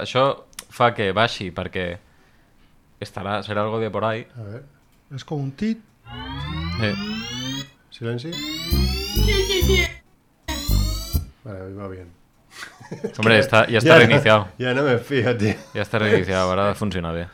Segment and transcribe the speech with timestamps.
[0.00, 1.86] això fa que baixi perquè
[3.00, 4.26] estarà, serà algo de por ahí.
[4.36, 4.64] A ver,
[5.14, 5.78] Es como un tit.
[6.82, 6.94] Eh,
[7.90, 8.30] silencio.
[11.44, 12.10] Vale, hoy va bien.
[13.18, 14.48] Hombre, está, ya está reiniciado.
[14.58, 15.54] Ya no me fío, tío.
[15.74, 17.28] Ya está reiniciado, ahora funciona bien.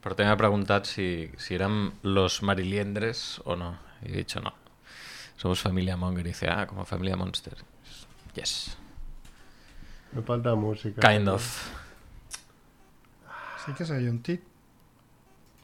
[0.00, 3.78] Pero te me ha preguntado si, si eran los mariliendres o no.
[4.04, 4.52] Y he dicho no.
[5.36, 6.26] Somos familia Monger.
[6.26, 7.56] Y dice, ah, como familia Monster.
[8.34, 8.76] Yes.
[10.12, 11.00] Me falta música.
[11.00, 11.68] Kind of.
[13.64, 14.42] Sí que soy un tit.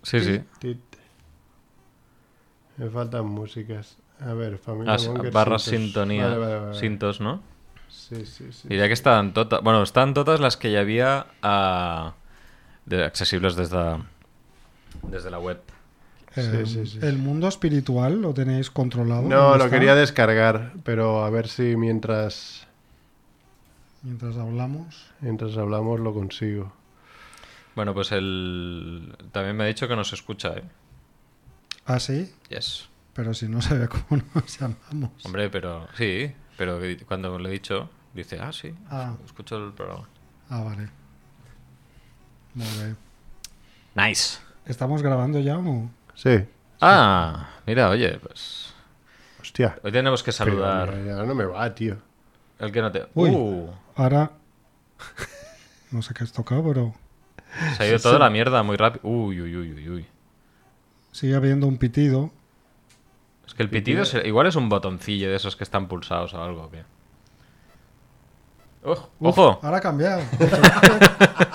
[0.02, 0.40] Sí, sí.
[0.58, 0.78] Tit.
[2.76, 3.96] Me faltan músicas.
[4.20, 5.80] A ver, familia Ah, Monger, barra Sintos.
[5.82, 6.24] sintonía.
[6.28, 6.78] Vale, vale, vale.
[6.78, 7.42] Sintos, ¿no?
[7.88, 8.68] Sí, sí, sí.
[8.68, 9.62] Diría que estaban todas...
[9.62, 12.14] Bueno, están todas las que ya había ah,
[12.84, 13.98] de, accesibles desde,
[15.02, 15.60] desde la web.
[16.36, 16.98] Eh, sí, sí.
[17.02, 19.22] ¿El mundo espiritual lo tenéis controlado?
[19.22, 19.76] No, ¿Dónde lo está?
[19.76, 22.66] quería descargar, pero a ver si mientras,
[24.02, 25.06] Mientras hablamos.
[25.20, 26.72] mientras hablamos lo consigo.
[27.74, 29.16] Bueno, pues el...
[29.32, 30.64] También me ha dicho que nos escucha, ¿eh?
[31.86, 32.32] Ah, sí.
[32.50, 32.88] Yes.
[33.14, 35.24] Pero si no se ve cómo nos llamamos.
[35.24, 35.88] Hombre, pero...
[35.96, 39.14] Sí, pero cuando le he dicho, dice, ah, sí, Ah.
[39.24, 40.08] escucho el programa.
[40.50, 40.88] Ah, vale.
[42.54, 42.96] Muy bien.
[43.94, 44.38] Nice.
[44.66, 45.90] ¿Estamos grabando ya o...?
[46.18, 46.44] Sí.
[46.80, 48.74] Ah, mira, oye, pues...
[49.40, 49.78] Hostia.
[49.84, 50.90] Hoy tenemos que saludar...
[50.90, 51.96] Pero ya, ya no me va, tío.
[52.58, 53.06] El que no te...
[53.14, 53.30] Uy.
[53.30, 54.32] Uh, Ahora...
[55.92, 56.92] No sé qué has tocado, pero...
[57.76, 59.08] se ha ido toda la mierda muy rápido.
[59.08, 60.06] Uy, uy, uy, uy, uy.
[61.12, 62.32] Sigue habiendo un pitido.
[63.46, 66.42] Es que el pitido es- igual es un botoncillo de esos que están pulsados o
[66.42, 66.64] algo.
[66.64, 66.82] ¿o qué?
[68.88, 69.60] Oj- Uf, ¡Ojo!
[69.62, 70.22] Ahora ha cambiado.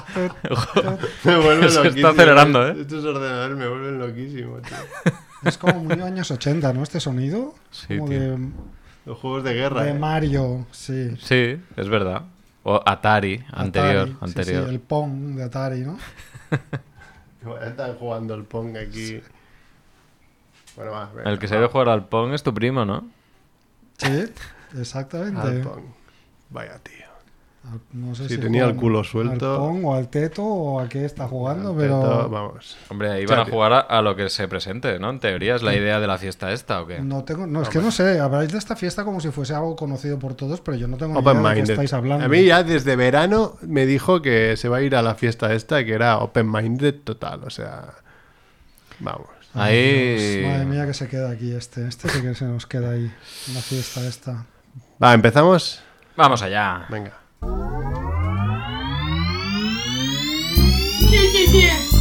[1.23, 2.75] Me vuelve Se está acelerando, ¿eh?
[2.81, 4.77] Estos ordenadores me vuelven loquísimo, tío.
[5.43, 6.83] es como muy años 80, ¿no?
[6.83, 7.55] Este sonido.
[7.71, 8.19] Sí, como tío.
[8.19, 8.37] de,
[9.05, 9.83] Los juegos de guerra.
[9.83, 9.95] de ¿eh?
[9.95, 11.15] Mario, sí.
[11.19, 12.23] Sí, es verdad.
[12.63, 14.09] O Atari, anterior.
[14.09, 14.63] Atari, sí, anterior.
[14.65, 15.97] sí, el Pong de Atari, ¿no?
[17.65, 19.21] Están jugando el Pong aquí.
[20.75, 21.11] Bueno, va.
[21.13, 21.61] venga, El que se va.
[21.61, 23.05] debe jugar al Pong es tu primo, ¿no?
[23.97, 24.25] Sí,
[24.79, 25.41] exactamente.
[25.41, 25.83] Al Pong.
[26.51, 27.02] Vaya, tío.
[27.93, 29.53] No sé Sí, si tenía el culo suelto.
[29.53, 32.01] Al Pong o al Teto o a qué está jugando, Al pero...
[32.01, 32.77] teto, vamos.
[32.89, 35.09] Hombre, ahí van a jugar a, a lo que se presente, ¿no?
[35.09, 36.99] En teoría es la idea de la fiesta esta, ¿o qué?
[36.99, 39.75] No tengo, no, es que no sé, habláis de esta fiesta como si fuese algo
[39.77, 42.25] conocido por todos, pero yo no tengo ni Open idea de qué estáis hablando.
[42.25, 45.53] A mí ya desde verano me dijo que se va a ir a la fiesta
[45.53, 47.43] esta, que era open minded total.
[47.45, 47.93] O sea,
[48.99, 49.27] vamos.
[49.53, 50.17] Ahí...
[50.17, 53.11] Dios, madre mía que se queda aquí este, este sí que se nos queda ahí,
[53.47, 54.45] en la fiesta esta.
[55.01, 55.81] Va, empezamos.
[56.17, 56.85] Vamos allá.
[56.89, 57.22] Venga.
[61.31, 61.92] 谢谢，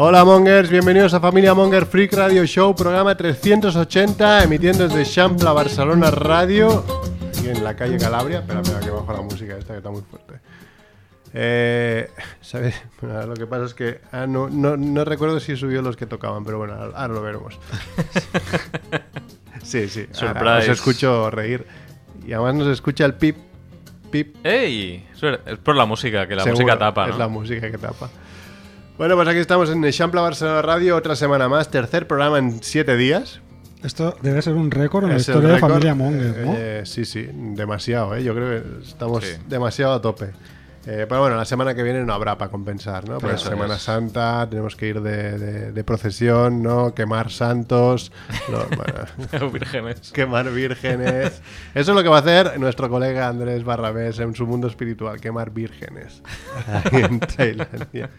[0.00, 6.12] Hola Mongers, bienvenidos a Familia Monger Freak Radio Show, programa 380, emitiendo desde Champla, Barcelona
[6.12, 6.84] Radio,
[7.28, 8.38] aquí en la calle Calabria.
[8.38, 10.34] Espera, espera, que bajo la música esta que está muy fuerte.
[11.34, 12.08] Eh,
[12.40, 12.80] ¿Sabes?
[13.00, 16.06] Bueno, lo que pasa es que ah, no, no, no recuerdo si subió los que
[16.06, 17.58] tocaban, pero bueno, ahora lo veremos.
[19.64, 21.66] sí, sí, ahora os escucho reír.
[22.24, 23.36] Y además nos escucha el pip,
[24.12, 25.08] pip, ¡Ey!
[25.44, 28.08] Es por la música, que la Seguro, música tapa, Es la música que tapa.
[28.98, 32.96] Bueno, pues aquí estamos en Champla Barcelona Radio, otra semana más, tercer programa en siete
[32.96, 33.40] días.
[33.84, 35.70] Esto debe ser un récord en la Es historia de récord.
[35.70, 36.54] familia Monger, ¿no?
[36.56, 38.24] Eh, sí, sí, demasiado, ¿eh?
[38.24, 39.36] Yo creo que estamos Sí.
[39.48, 40.30] demasiado a tope.
[40.86, 43.18] Eh, pero bueno, la semana que viene no habrá para compensar, ¿no?
[43.18, 43.82] Porque es Eso Semana es.
[43.82, 46.92] Santa, tenemos que ir de, de- de procesión, ¿no?
[46.94, 48.10] Quemar santos,
[48.50, 50.10] no, bueno, Vírgenes.
[50.12, 51.40] quemar vírgenes.
[51.74, 55.20] Eso es lo que va a hacer nuestro colega Andrés Barrabés en su mundo espiritual,
[55.20, 56.22] quemar vírgenes
[56.66, 58.10] ahí en Tailandia.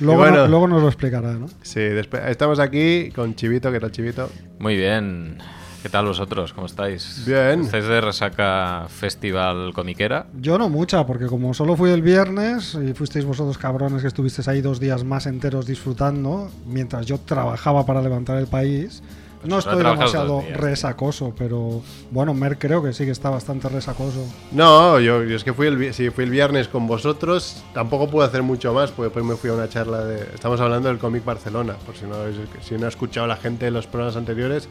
[0.00, 0.36] Luego, bueno.
[0.38, 1.46] no- luego nos lo explicará, ¿no?
[1.62, 4.30] Sí, después, estamos aquí con Chivito, ¿qué tal Chivito?
[4.58, 5.38] Muy bien.
[5.82, 6.52] ¿Qué tal vosotros?
[6.52, 7.22] ¿Cómo estáis?
[7.24, 7.60] Bien.
[7.60, 10.26] ¿Estáis de resaca festival comiquera?
[10.40, 14.48] Yo no mucha, porque como solo fui el viernes y fuisteis vosotros cabrones que estuvisteis
[14.48, 19.04] ahí dos días más enteros disfrutando, mientras yo trabajaba para levantar el país,
[19.44, 20.56] No Solo estoy demasiado días.
[20.56, 21.80] resacoso, pero
[22.10, 24.24] bueno, Mer creo que sí que está bastante resacoso.
[24.50, 27.62] No, yo, yo es que fui el, sí, fui el viernes con vosotros.
[27.72, 30.22] Tampoco pude hacer mucho más, porque después me fui a una charla de.
[30.34, 32.16] Estamos hablando del cómic Barcelona, por si no,
[32.62, 34.68] si no ha escuchado la gente de los programas anteriores.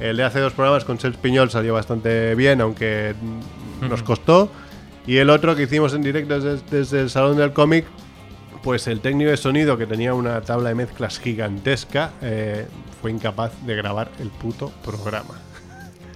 [0.00, 3.14] El de hace dos programas con Sels Piñol salió bastante bien, aunque
[3.80, 4.50] mm, nos costó.
[5.06, 7.84] Y el otro que hicimos en directo desde, desde el Salón del Cómic,
[8.62, 12.66] pues el técnico de sonido, que tenía una tabla de mezclas gigantesca, eh,
[13.04, 15.34] fue incapaz de grabar el puto programa.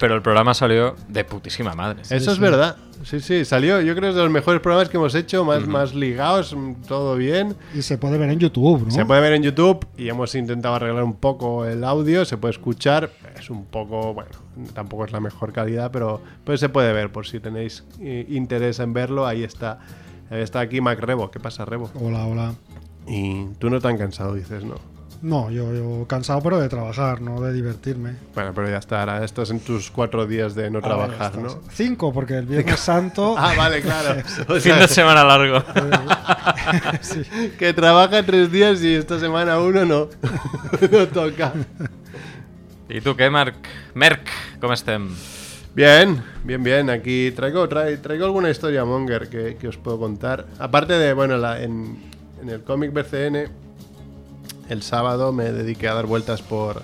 [0.01, 2.01] Pero el programa salió de putísima madre.
[2.09, 2.79] Eso es verdad.
[3.05, 3.83] Sí, sí, salió.
[3.83, 6.57] Yo creo que es de los mejores programas que hemos hecho, más, más ligados,
[6.87, 7.55] todo bien.
[7.75, 8.91] Y se puede ver en YouTube, ¿no?
[8.91, 12.53] Se puede ver en YouTube y hemos intentado arreglar un poco el audio, se puede
[12.53, 13.11] escuchar.
[13.39, 14.31] Es un poco, bueno,
[14.73, 18.79] tampoco es la mejor calidad, pero pues se puede ver por si tenéis eh, interés
[18.79, 19.27] en verlo.
[19.27, 19.81] Ahí está.
[20.31, 21.31] Ahí está aquí Mac Rebo.
[21.31, 21.91] ¿Qué pasa, Rebo?
[22.01, 22.55] Hola, hola.
[23.07, 24.77] Y tú no tan cansado, dices, ¿no?
[25.21, 28.15] No, yo, yo cansado, pero de trabajar, no de divertirme.
[28.35, 29.01] Bueno, pero ya está.
[29.01, 31.59] Ahora estás en tus cuatro días de no trabajar, ¿no?
[31.73, 33.35] Cinco, porque el Viernes Santo.
[33.39, 34.23] Ah, vale, claro.
[34.49, 35.61] O Fin de semana largo.
[37.01, 37.23] sí.
[37.59, 40.09] que trabaja tres días y esta semana uno no.
[40.91, 41.53] no toca.
[42.89, 43.57] ¿Y tú qué, Marc?
[43.95, 44.29] Merck,
[44.61, 45.09] ¿cómo estem?
[45.75, 46.91] Bien, bien, bien.
[46.91, 50.47] Aquí traigo, traigo alguna historia Monger que, que os puedo contar.
[50.59, 51.99] Aparte de, bueno, la- en,
[52.41, 53.49] en el cómic BCN,
[54.69, 56.83] el sábado me dediqué a dar vueltas por,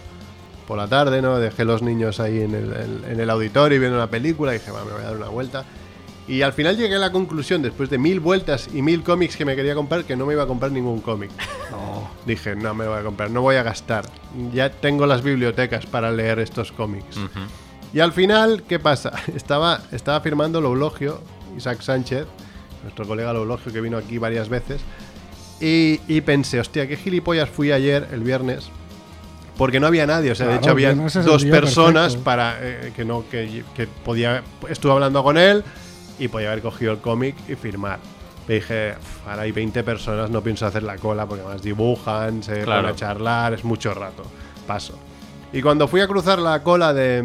[0.66, 1.38] por la tarde, ¿no?
[1.38, 4.72] Dejé los niños ahí en el, en- en el auditorio viendo una película y dije,
[4.72, 5.64] me voy a dar una vuelta.
[6.26, 9.44] Y al final llegué a la conclusión, después de mil vueltas y mil cómics que
[9.44, 11.30] me quería comprar, que no me iba a comprar ningún cómic.
[12.26, 14.06] Dije, no me voy a comprar, no voy a gastar.
[14.52, 17.18] Ya tengo las bibliotecas para leer estos cómics.
[17.92, 19.12] Y al final, ¿qué pasa?
[19.36, 21.20] Estaba, estaba firmando Loulogio,
[21.56, 22.26] Isaac Sánchez,
[22.82, 24.80] nuestro colega Loulogio que vino aquí varias veces,
[25.64, 28.68] y, y pensé, hostia, qué gilipollas fui ayer, el viernes,
[29.56, 30.94] porque no había nadie, o sea, de Claro, hecho había
[31.24, 32.24] dos personas perfecto.
[32.24, 35.62] para eh, que no que, que podía estuve hablando con él
[36.18, 37.98] y podía haber cogido el cómic y firmar.
[38.48, 42.42] Me dije, "Uf, ahora hay 20 personas, no pienso hacer la cola porque además dibujan,
[42.42, 42.82] se Claro.
[42.82, 44.24] van a charlar, es mucho rato.
[44.66, 44.98] Paso.
[45.52, 47.22] Y cuando fui a cruzar la cola de,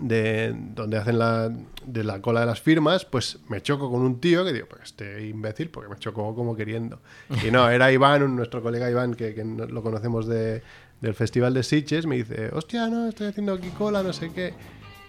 [0.00, 1.50] de donde hacen la,
[1.84, 4.82] de la cola de las firmas, pues me choco con un tío que digo, pues
[4.84, 7.00] este imbécil, porque me chocó como queriendo.
[7.46, 10.62] Y no, era Iván, nuestro colega Iván, que, que lo conocemos de,
[11.00, 14.54] del Festival de Sitges, me dice, hostia, no, estoy haciendo aquí cola, no sé qué.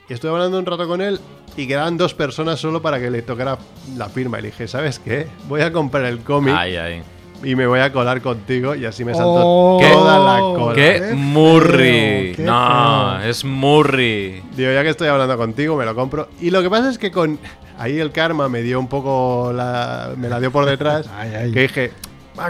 [0.09, 1.19] Y estuve hablando un rato con él
[1.57, 3.57] y quedaban dos personas solo para que le tocara
[3.97, 4.39] la firma.
[4.39, 5.27] Y dije, ¿sabes qué?
[5.49, 7.03] Voy a comprar el cómic Ay, ay.
[7.43, 10.75] Y me voy a colar contigo y así me salto Oh, toda la cola.
[10.75, 12.33] ¡Qué Qué murri!
[12.35, 13.29] qué no, feo.
[13.29, 14.41] es murri.
[14.55, 16.29] Digo, ya que estoy hablando contigo, me lo compro.
[16.41, 17.39] Y lo que pasa es que con
[17.77, 20.11] ahí el karma me dio un poco la.
[20.17, 21.07] me la dio por detrás.
[21.17, 21.51] Ay, ay.
[21.51, 21.91] Que dije,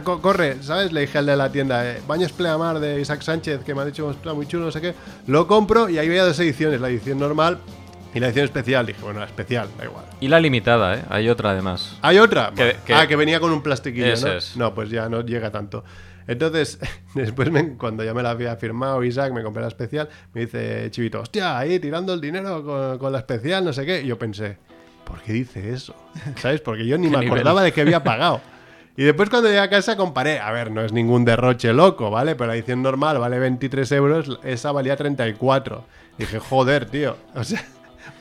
[0.04, 0.92] co- corre, ¿sabes?
[0.92, 3.86] Le dije al de la tienda, eh, Baños Pleamar de Isaac Sánchez, que me ha
[3.86, 4.94] dicho que está muy chulo, no sé qué.
[5.28, 7.60] Lo compro y ahí había dos ediciones, la edición normal
[8.14, 8.86] y la edición especial.
[8.86, 10.06] Dije, bueno, la especial, da igual.
[10.20, 11.04] Y la limitada, ¿eh?
[11.10, 11.98] Hay otra además.
[12.02, 12.52] ¿Hay otra?
[12.56, 14.28] Que- Bueno, que- ah, que venía con un plastiquillo, ¿no?
[14.34, 14.56] es.
[14.58, 15.84] No, pues ya no llega tanto.
[16.28, 16.80] Entonces,
[17.16, 20.90] después me- cuando ya me la había firmado Isaac, me compré la especial, me dice
[20.92, 24.02] Chivito, hostia, ahí tirando el dinero con, con la especial, no sé qué.
[24.02, 24.58] Y yo pensé,
[25.06, 25.96] ¿por qué dice eso?
[26.38, 26.62] ¿Sabes?
[26.62, 27.34] Porque yo ni ¿Qué me nivel?
[27.40, 28.42] acordaba de que había pagado.
[29.00, 32.36] Y después cuando llegué a casa comparé, a ver, no es ningún derroche loco, ¿vale?
[32.36, 35.86] Pero la edición normal vale 23 euros, esa valía 34.
[36.18, 37.16] Dije, joder, tío.
[37.36, 37.64] O sea,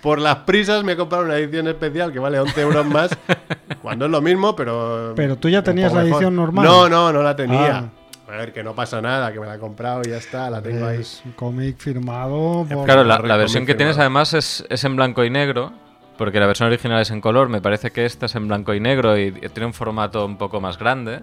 [0.03, 3.11] por las prisas me he comprado una edición especial que vale 11 euros más,
[3.83, 5.13] cuando es lo mismo, pero...
[5.17, 6.13] Pero tú ya tenías la mejor.
[6.13, 6.65] edición normal.
[6.65, 7.79] No, no, no la tenía.
[7.79, 7.91] Ah.
[8.29, 10.61] A ver, que no pasa nada, que me la he comprado y ya está, la
[10.61, 11.01] tengo ahí.
[11.01, 12.85] Es un cómic firmado por...
[12.85, 15.73] Claro, la, versión que tienes además es, es en blanco y negro,
[16.19, 17.49] porque la versión original es en color.
[17.49, 20.39] Me parece que esta es en blanco y negro y, y tiene un formato un
[20.39, 21.21] poco más grande.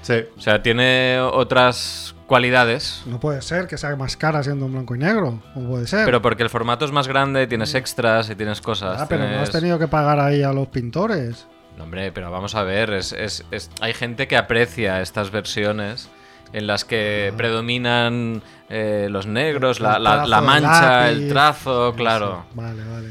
[0.00, 0.14] Sí.
[0.34, 4.94] O sea, tiene otras cualidades, No puede ser que sea más cara siendo en blanco
[4.94, 5.42] y negro.
[5.56, 6.04] No puede ser.
[6.04, 9.00] pero porque el formato es más grande, tienes extras y tienes cosas.
[9.02, 11.48] Ah, pero no has tenido que pagar ahí a los pintores.
[11.76, 16.08] No, hombre, pero vamos a ver, es, es- es- hay gente que aprecia estas versiones
[16.52, 21.12] en las que predominan eh, los negros, la, El la- trazo la de mancha, lápiz.
[21.16, 22.44] el trazo, claro.
[22.54, 23.08] Vale, vale.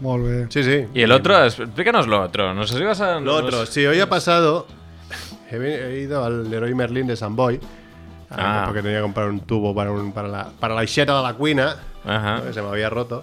[0.00, 0.46] Molt bé.
[0.50, 0.86] Sí, sí.
[0.94, 2.54] Y el otro, es- explícanos lo otro.
[2.54, 3.18] No sé si vas a.
[3.18, 4.66] Otro, sí, hoy ha pasado.
[5.50, 7.60] He, ido al Leroy Merlin de San Boy.
[8.30, 8.64] Ah.
[8.66, 11.76] Porque tenía que comprar un tubo para, un- para, la, para la de la cuina.
[12.04, 12.42] Ajá.
[12.42, 13.22] que se me había roto.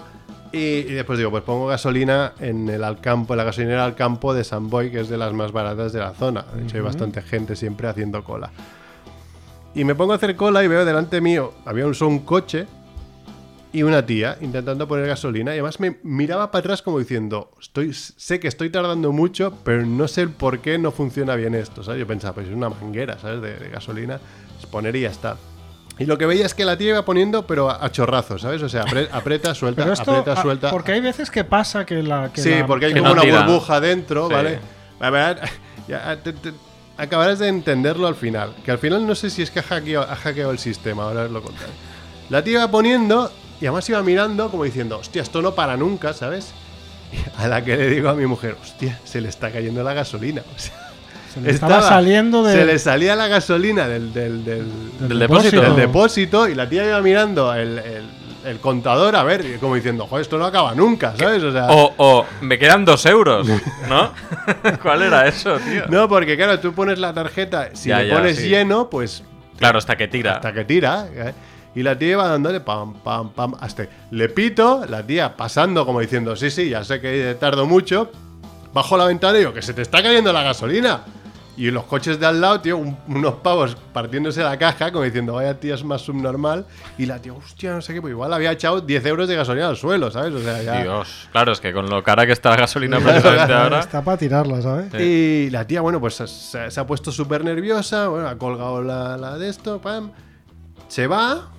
[0.51, 4.43] Y, y después digo, pues pongo gasolina en el Alcampo, en la gasolinera Alcampo de
[4.43, 6.45] San Boy, que es de las más baratas de la zona.
[6.55, 8.51] De hecho, hay bastante gente siempre haciendo cola.
[9.73, 12.67] Y me pongo a hacer cola y veo delante mío, había un coche
[13.73, 15.51] y una tía intentando poner gasolina.
[15.51, 19.85] Y además me miraba para atrás como diciendo, estoy, sé que estoy tardando mucho, pero
[19.85, 21.83] no sé el por qué no funciona bien esto.
[21.83, 21.99] ¿sabes?
[21.99, 23.41] Yo pensaba, pues es una manguera, ¿sabes?
[23.41, 24.19] De, de gasolina,
[24.71, 25.37] poner y ya está.
[25.99, 28.61] Y lo que veía es que la tía iba poniendo, pero a, a chorrazos, ¿sabes?
[28.63, 30.71] O sea, aprieta, suelta, esto, aprieta, ah, suelta.
[30.71, 32.31] porque hay veces que pasa que la.
[32.33, 33.41] que Sí, la- porque hay como no una tira.
[33.45, 34.33] burbuja dentro, Sí.
[34.33, 34.59] ¿vale?
[35.87, 36.53] Ya te- te-
[36.97, 38.55] acabarás de entenderlo al final.
[38.63, 41.23] Que al final no sé si es que ha hackeado, ha hackeado el sistema, ahora
[41.25, 41.71] os lo contaré.
[42.29, 43.29] La tía iba poniendo
[43.61, 46.53] y además iba mirando como diciendo, hostia, esto no para nunca, ¿sabes?
[47.11, 49.93] Y a la que le digo a mi mujer, hostia, se le está cayendo la
[49.93, 50.41] gasolina.
[50.55, 50.73] O sea,
[51.33, 52.53] se le estaba saliendo de.
[52.53, 54.65] Se le salía la gasolina del, del, del,
[54.99, 55.61] Del depósito.
[55.61, 60.05] del depósito y la tía iba mirando el, el- el contador a ver, como diciendo,
[60.05, 61.41] joder, esto no acaba nunca, ¿sabes?
[61.43, 63.47] O sea, O, o me quedan dos euros,
[63.87, 64.11] ¿no?
[64.83, 65.85] ¿Cuál era eso, tío?
[65.87, 68.49] No, porque claro, tú pones la tarjeta, si Ya, le ya, pones sí.
[68.49, 69.23] lleno, pues
[69.57, 70.33] Claro, hasta que tira.
[70.33, 71.07] hasta que tira.
[71.13, 71.33] ¿eh?
[71.75, 75.99] Y la tía iba dándole pam, pam, pam, hasta le pito, la tía pasando como
[76.01, 78.11] diciendo, sí, sí, ya sé que tardo mucho.
[78.73, 81.01] Bajo la ventana y digo, que se te está cayendo la gasolina.
[81.55, 85.33] Y los coches de al lado, tío, un- unos pavos partiéndose la caja, como diciendo,
[85.33, 86.65] vaya tía, es más subnormal.
[86.97, 89.67] Y la tía, hostia, no sé qué, pues igual había echado 10 euros de gasolina
[89.67, 90.33] al suelo, ¿sabes?
[90.33, 90.81] O sea, ya.
[90.81, 91.29] Dios.
[91.31, 93.79] Claro, es que con lo cara que está la gasolina precisamente ahora.
[93.81, 94.91] Está para tirarla, ¿sabes?
[94.99, 99.37] Y la tía, bueno, pues se ha puesto súper nerviosa, bueno, ha colgado la, la
[99.37, 100.09] de esto, pam.
[100.87, 101.51] Se va,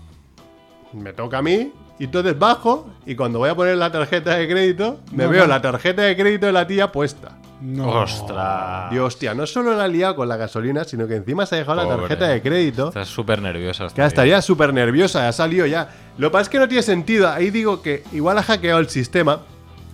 [0.95, 4.49] me toca a mí, y entonces bajo, y cuando voy a poner la tarjeta de
[4.49, 5.49] crédito, me No, veo no.
[5.49, 7.39] la tarjeta de crédito de la tía puesta.
[7.61, 7.89] No.
[8.03, 8.93] Ostras.
[8.93, 11.59] Y hostia, no solo la ha liado con la gasolina, sino que encima se ha
[11.59, 12.89] dejado la tarjeta de crédito.
[12.89, 13.87] Estás súper nerviosa.
[13.95, 15.89] Que estaría súper nerviosa, ha salido ya.
[16.19, 17.29] Lo que pasa es que no tiene sentido.
[17.31, 19.41] Ahí digo que igual ha hackeado el sistema,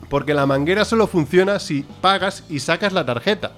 [0.08, 3.52] porque la manguera solo funciona si pagas y sacas la tarjeta.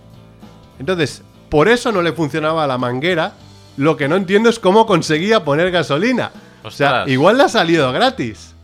[0.79, 3.33] Entonces, por eso no le funcionaba a la manguera.
[3.79, 6.33] Lo que no entiendo es cómo conseguía poner gasolina.
[6.63, 8.55] O sea, igual le ha salido gratis.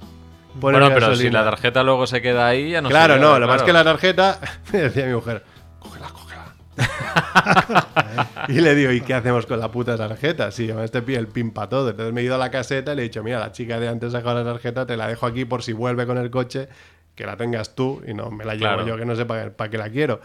[0.54, 3.62] Bueno, pero si la tarjeta luego se queda ahí, ya no Claro, no, lo más
[3.62, 4.38] que la tarjeta,
[4.72, 5.44] me decía mi mujer,
[5.78, 6.44] cógela, cógela.
[8.48, 10.50] y le digo, ¿y qué hacemos con la puta tarjeta?
[10.50, 11.90] Sí, además te pide el pin para todo.
[11.90, 13.88] Entonces me he ido a la caseta y le he dicho, mira, la chica de
[13.88, 16.68] antes sacó la tarjeta, te la dejo aquí por si vuelve con el coche,
[17.14, 18.86] que la tengas tú y no me la llevo Claro.
[18.86, 20.20] yo, que no sé para, para qué la quiero.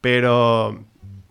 [0.00, 0.84] Pero,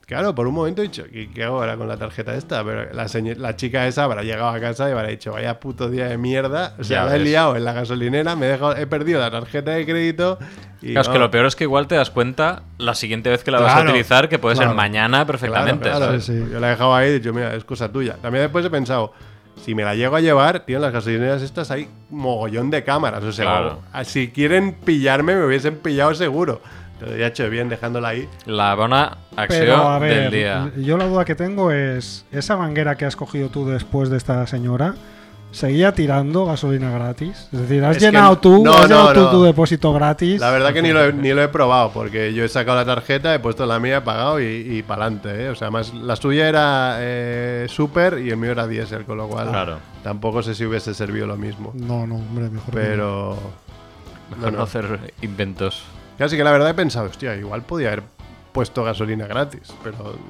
[0.06, 2.64] claro, por un momento he dicho, ¿qué, qué hago ahora con la tarjeta esta?
[2.64, 5.90] Pero la, señor- la chica esa habrá llegado a casa y habrá dicho, vaya puto
[5.90, 6.76] día de mierda.
[6.80, 7.28] O sea, Ya la he ves.
[7.28, 10.38] liado en la gasolinera, me he, dejado- he perdido la tarjeta de crédito.
[10.82, 13.44] Y Claro, es que lo peor es que igual te das cuenta la siguiente vez
[13.44, 14.72] que la vas a utilizar que puede claro.
[14.72, 15.90] ser mañana perfectamente.
[15.90, 16.20] Claro.
[16.20, 16.46] Sí, sí.
[16.52, 18.18] Yo la he dejado ahí y he dicho, mira, es cosa tuya.
[18.22, 19.14] También después he pensado,
[19.64, 23.24] si me la llego a llevar, tío, en las gasolineras estas hay mogollón de cámaras.
[23.24, 26.62] O sea, si quieren pillarme, me hubiesen pillado seguro.
[26.94, 28.30] Entonces ya he hecho bien dejándola ahí.
[28.46, 30.72] La bona Pero acción a ver, del día.
[30.78, 34.46] yo la duda que tengo es, ¿esa manguera que has cogido tú después de esta
[34.48, 34.96] señora
[35.52, 37.50] seguía tirando gasolina gratis?
[37.52, 40.40] Es decir, ¿has Es que llenado tú, no, has no, llenado tú tu depósito gratis?
[40.40, 42.86] La verdad que ni lo, he, ni lo he probado, porque yo he sacado la
[42.86, 45.50] tarjeta, he puesto la mía, he pagado y, y para adelante.
[45.50, 49.28] O sea, más la suya era eh, super y el mío era diésel, con lo
[49.28, 49.80] cual Claro.
[50.04, 51.72] tampoco sé si hubiese servido lo mismo.
[51.76, 52.74] No, no, hombre, mejor.
[52.74, 53.38] Pero...
[54.30, 54.64] Mejor no, no, no.
[54.64, 55.84] hacer inventos.
[56.18, 58.04] Casi que la verdad he pensado, hostia, igual podía haber
[58.52, 59.98] puesto gasolina gratis, pero.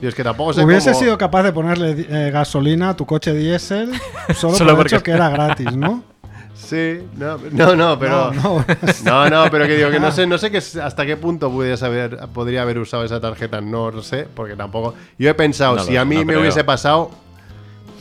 [0.00, 3.04] Y es que tampoco sé Hubiese cómo- sido capaz de ponerle eh, gasolina a tu
[3.04, 3.90] coche diésel
[4.36, 6.04] solo, Solo por el porque- hecho que era gratis, ¿no?
[6.54, 8.32] Sí, no, no, no, pero.
[8.32, 8.64] No,
[9.04, 9.44] No, no.
[9.44, 11.50] no, pero que digo que no sé, no sé qué, hasta qué punto
[11.82, 14.94] haber, podría haber usado esa tarjeta, no lo sé, porque tampoco.
[15.18, 16.40] Yo he pensado, No si a mí no me creo.
[16.40, 17.10] hubiese pasado,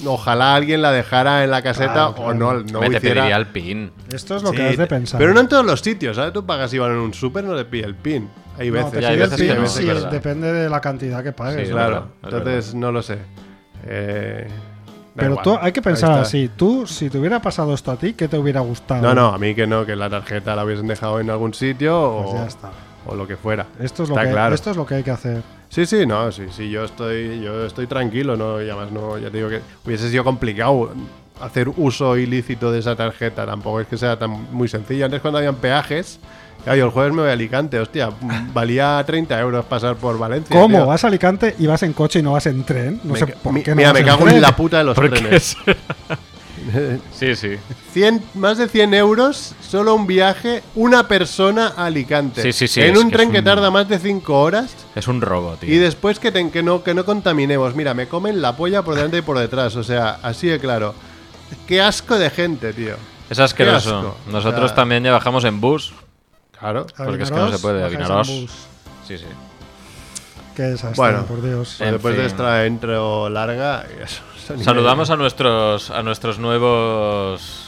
[0.05, 3.15] ojalá alguien la dejara en la caseta Claro, o no, no Me te hiciera.
[3.21, 3.91] pediría el pin.
[4.13, 5.19] Esto es lo Sí, que has de te- pensar.
[5.19, 6.33] Pero no en todos los sitios, ¿sabes?
[6.33, 8.29] Tú pagas igual en un súper, no le pide el pin.
[8.59, 8.91] Hay No, veces.
[8.91, 10.11] te Ya, hay pide el veces que pin, no, sí, es verdad.
[10.11, 11.67] depende de la cantidad que pagues.
[11.67, 11.77] Sí, ¿no?
[11.79, 13.17] Claro, entonces no lo sé.
[13.85, 14.47] Eh,
[15.15, 15.43] Pero igual.
[15.43, 16.49] tú hay que pensar así.
[16.55, 19.01] Tú, si te hubiera pasado esto a ti, ¿qué te hubiera gustado?
[19.01, 22.21] No, no, a mí que no, que la tarjeta la hubiesen dejado en algún sitio
[22.23, 22.69] Pues o, ya está.
[23.05, 23.65] o lo que fuera.
[23.79, 24.53] Esto es, lo Está que, claro.
[24.55, 25.41] esto es lo que hay que hacer.
[25.69, 29.29] Sí, sí, no, sí, sí, yo estoy, yo estoy tranquilo, no, y además no, ya
[29.29, 30.91] te digo que hubiese sido complicado
[31.41, 35.05] hacer uso ilícito de esa tarjeta, tampoco es que sea tan muy sencillo.
[35.05, 36.19] Antes cuando habían peajes,
[36.65, 38.09] yo el jueves me voy a Alicante, hostia,
[38.53, 40.59] valía 30 euros pasar por Valencia.
[40.59, 40.77] ¿Cómo?
[40.77, 40.87] tío.
[40.87, 42.99] ¿Vas a Alicante y vas en coche y no vas en tren?
[43.03, 44.35] No Me sé por mi- qué no Mira, vas me en cago tren.
[44.37, 45.57] en la puta de los ¿Por qué trenes.
[47.13, 47.51] Sí, sí.
[47.97, 52.43] 100, más de 100 euros, solo un viaje, una persona a Alicante.
[52.43, 54.71] Sí, sí, sí, En un que tren que un- tarda más de 5 horas.
[54.93, 55.73] Es un robo, tío.
[55.73, 57.73] Y después que, ten- que, no, que no contaminemos.
[57.73, 59.75] Mira, me comen la polla por delante y por detrás.
[59.75, 60.93] O sea, así de claro.
[61.65, 62.93] Qué asco de gente, tío.
[63.31, 63.97] Es asqueroso.
[63.97, 64.17] Asco.
[64.31, 65.91] Nosotros O sea, también ya bajamos en bus.
[66.59, 66.85] Claro.
[66.97, 68.51] A porque es que no se puede, a en bus.
[69.07, 69.25] Sí, sí.
[70.55, 71.25] Qué desastre, Bueno.
[71.25, 71.81] por Dios.
[71.81, 72.31] En después de fin.
[72.31, 73.85] esta intro larga.
[73.97, 77.66] y eso, son Saludamos a nuestros, a nuestros nuevos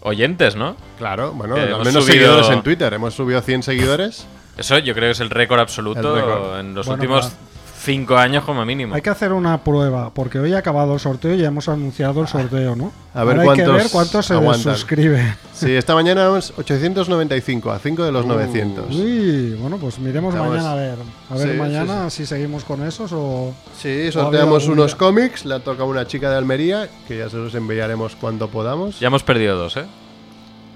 [0.00, 0.76] oyentes, ¿no?
[0.98, 2.92] Claro, bueno, que al menos subido- seguidores en Twitter.
[2.94, 4.26] Hemos subido 100 seguidores.
[4.56, 6.58] Eso yo creo que es el récord absoluto El récord.
[6.60, 7.32] en los Bueno, últimos
[7.80, 8.94] cinco años como mínimo.
[8.94, 12.20] Hay que hacer una prueba, porque hoy ha acabado el sorteo y ya hemos anunciado
[12.20, 12.92] el sorteo, ¿no?
[13.14, 15.34] A ver Ahora hay que cuántos ver cuántos se suscriben.
[15.52, 18.94] Sí, esta mañana éramos 895, a 5 de los 900.
[18.94, 20.98] Uy, bueno, pues miremos mañana a ver.
[21.28, 23.52] A ver Sí, mañana si seguimos con esos o...
[23.76, 27.54] Sí, sorteamos unos cómics, le ha tocado una chica de Almería, que ya se los
[27.54, 29.00] enviaremos cuando podamos.
[29.00, 29.84] Ya hemos perdido dos, ¿eh?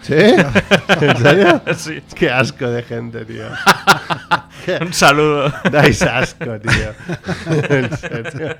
[0.05, 0.13] ¿Sí?
[0.15, 1.63] ¿En serio?
[1.77, 2.03] Sí.
[2.15, 3.45] Qué asco de gente, tío.
[4.81, 5.53] Un saludo.
[5.71, 6.93] Dais asco, tío.
[7.71, 8.57] En serio.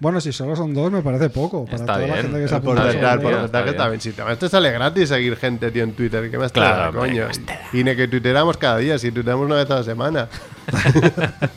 [0.00, 1.64] Bueno, si solo son dos me parece poco.
[1.64, 3.76] Para Está toda la bien, gente que se está Por tratar, por tratar que bien.
[3.82, 4.00] también.
[4.00, 6.28] Si te, esto sale gratis seguir gente, tío, en Twitter.
[6.30, 7.14] ¿Qué más te Claro, da, coño?
[7.22, 7.60] ¿qué más te da?
[7.72, 10.28] Y ni que tuiteáramos cada día, si tuiteamos una vez a la semana.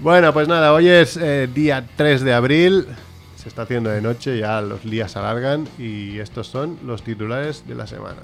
[0.00, 2.86] bueno, pues nada, hoy es eh, día 3 de abril.
[3.42, 5.66] Se está haciendo de noche, ya los días alargan.
[5.76, 8.20] Y estos son los titulares de la semana.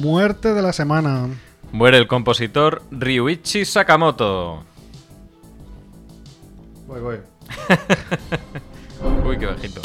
[0.00, 1.26] Muerte de la semana.
[1.72, 4.62] Muere el compositor Ryuichi Sakamoto.
[6.86, 7.37] Voy, voy.
[9.24, 9.80] Uy, qué bajito.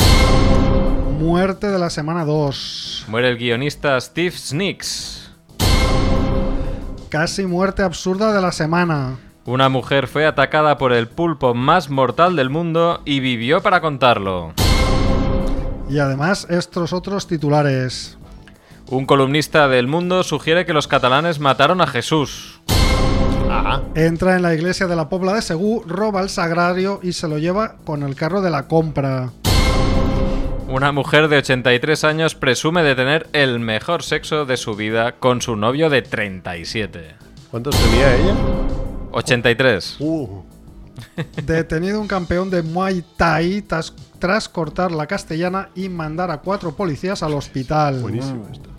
[1.19, 3.05] Muerte de la semana 2.
[3.07, 5.31] Muere el guionista Steve Snicks.
[7.09, 9.17] Casi muerte absurda de la semana.
[9.45, 14.53] Una mujer fue atacada por el pulpo más mortal del mundo y vivió para contarlo.
[15.89, 18.17] Y además estos otros titulares.
[18.87, 22.52] Un columnista del mundo sugiere que los catalanes mataron a Jesús.
[23.65, 27.27] Ah, Entra en la iglesia de la Pobla de Segú, roba el sagrario y se
[27.27, 29.31] lo lleva con el carro de la compra.
[30.67, 35.41] Una mujer de 83 años presume de tener el mejor sexo de su vida con
[35.41, 37.15] su novio de 37.
[37.51, 38.35] ¿cuántos tenía ella?
[39.11, 39.97] 83.
[39.99, 40.41] Uh,
[41.45, 46.75] Detenido un campeón de Muay Thai tras, tras cortar la castellana y mandar a cuatro
[46.75, 48.01] policías al hospital.
[48.01, 48.69] buenísimo esto.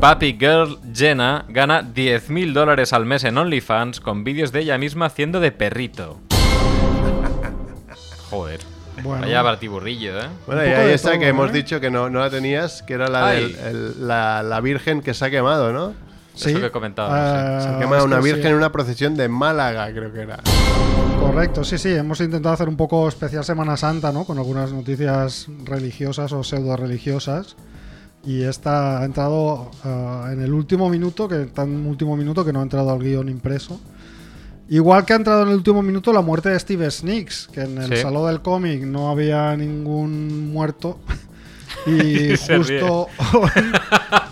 [0.00, 5.06] Papi Girl Jenna gana 10.000 dólares al mes en OnlyFans con vídeos de ella misma
[5.06, 6.18] haciendo de perrito.
[8.30, 8.60] Joder.
[9.02, 9.22] Bueno.
[9.22, 10.26] Vaya batiburrillo, ¿eh?
[10.46, 13.08] Bueno, y ahí está todo, que hemos dicho que no, no la tenías, que era
[13.08, 15.94] la, del- el- la, la virgen que se ha quemado, ¿no?
[16.34, 16.50] Sí.
[16.50, 18.24] Eso que comentábamos, Ah, Se ha es quemado una sí.
[18.24, 20.38] virgen en una procesión de Málaga, creo que era.
[21.18, 21.92] Correcto, sí, sí.
[21.94, 24.24] Hemos intentado hacer un poco especial Semana Santa, ¿no?
[24.24, 27.56] Con algunas noticias religiosas o pseudo religiosas.
[28.24, 32.60] Y esta ha entrado ah, en el último minuto, que tan último minuto que no
[32.60, 33.80] ha entrado al guion impreso.
[34.68, 37.78] Igual que ha entrado en el último minuto la muerte de Steve Snicks, que en
[37.78, 38.02] el Sí.
[38.02, 40.98] salón del cómic no había ningún muerto.
[41.86, 43.50] Y justo hoy,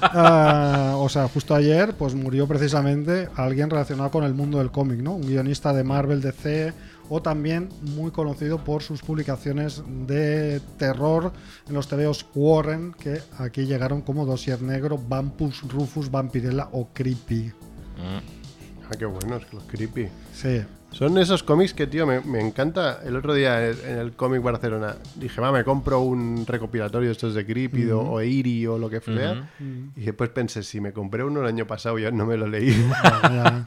[0.03, 4.99] ah, o sea, justo ayer, pues murió precisamente alguien relacionado con el mundo del cómic,
[5.01, 5.15] ¿no?
[5.15, 6.73] Un guionista de Marvel, DC,
[7.09, 11.33] o también muy conocido por sus publicaciones de terror
[11.67, 17.53] en los TVOs Warren, que aquí llegaron como Dossier Negro, Vampus, Rufus, Vampirella o Creepy.
[18.91, 20.09] Ah, qué buenos, los creepy.
[20.33, 20.63] Sí.
[20.91, 23.01] Son esos cómics que, tío, me, me encanta.
[23.05, 27.35] El otro día en el cómic Barcelona dije, va, me compro un recopilatorio de estos
[27.35, 29.49] de Creepy o- o Iri o lo que sea.
[29.97, 32.71] Y después pensé, si me compré uno el año pasado, ya no me lo leí.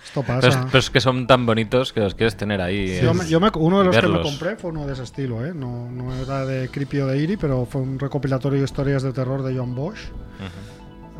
[0.03, 0.65] Esto pasa.
[0.65, 2.87] pero es que son tan bonitos que los quieres tener ahí.
[2.87, 4.93] Sí, eh, yo me- yo me- uno de los que me compré fue uno de
[4.93, 5.53] ese estilo, ¿eh?
[5.55, 9.13] no, no era de Creepy o de Iri, pero fue un recopilatorio de historias de
[9.13, 9.99] terror de John Bosch.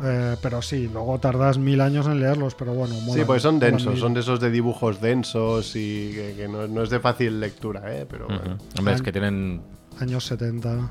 [0.04, 2.94] Eh, pero sí, luego tardas mil años en leerlos, pero bueno.
[2.94, 6.66] sí, molan, pues son densos, son de esos de dibujos densos y que, que no,
[6.66, 8.04] no es de fácil lectura, ¿eh?
[8.08, 8.34] Pero Ujú.
[8.36, 8.58] bueno.
[8.78, 9.62] Hombre, es que tienen.
[10.00, 10.90] Años 70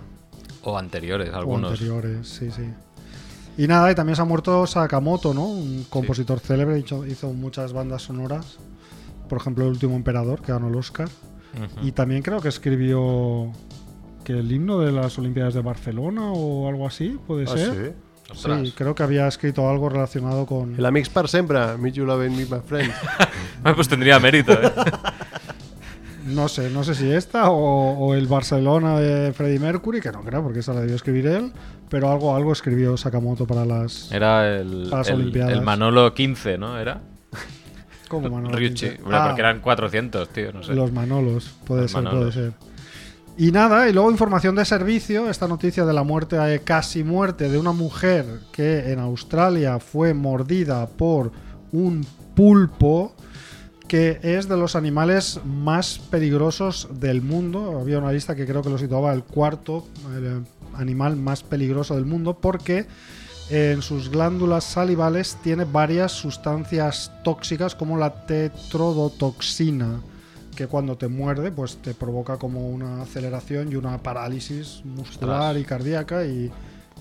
[0.63, 1.71] O anteriores, o algunos.
[1.71, 2.63] anteriores, sí, sí.
[3.57, 5.45] Y nada, y también se ha muerto Sakamoto, ¿no?
[5.47, 8.59] Un compositor célebre, hizo, hizo muchas bandas sonoras.
[9.27, 11.09] Por ejemplo, El último emperador, que ganó el Oscar.
[11.83, 13.51] Y también creo que escribió
[14.23, 17.73] que el himno de las Olimpiadas de Barcelona o algo así, puede Ah, ser.
[17.93, 17.93] sí.
[18.31, 18.61] Ostras.
[18.63, 20.75] Sí, creo que había escrito algo relacionado con.
[20.75, 22.91] El Amix par sempre, me you love me my friend.
[23.75, 24.71] Pues tendría mérito, ¿eh?
[26.25, 30.21] No sé, no sé si esta o, o el Barcelona de Freddie Mercury, que no
[30.21, 31.51] creo, porque esa la debió escribir él,
[31.89, 34.11] pero algo, algo escribió Sakamoto para las.
[34.11, 35.53] Era el, Para las el, Olimpiadas.
[35.53, 36.77] el Manolo 15, ¿no?
[36.79, 37.01] Era.
[38.07, 38.55] ¿Cómo Manolo?
[38.55, 38.87] Ryuchi.
[39.11, 40.73] Ah, porque eran 400, tío, no sé.
[40.75, 42.33] Los Manolos, puede Los ser, Manolos.
[42.35, 42.53] puede ser.
[43.41, 47.49] Y nada, y luego información de servicio, esta noticia de la muerte, eh, casi muerte
[47.49, 51.31] de una mujer que en Australia fue mordida por
[51.71, 53.15] un pulpo
[53.87, 57.79] que es de los animales más peligrosos del mundo.
[57.81, 60.39] Había una lista que creo que lo situaba el cuarto eh,
[60.75, 62.85] animal más peligroso del mundo porque
[63.49, 69.99] en sus glándulas salivales tiene varias sustancias tóxicas como la tetrodotoxina,
[70.61, 75.57] que cuando te muerde pues te provoca como una aceleración y una parálisis muscular Ostras.
[75.57, 76.51] y cardíaca y,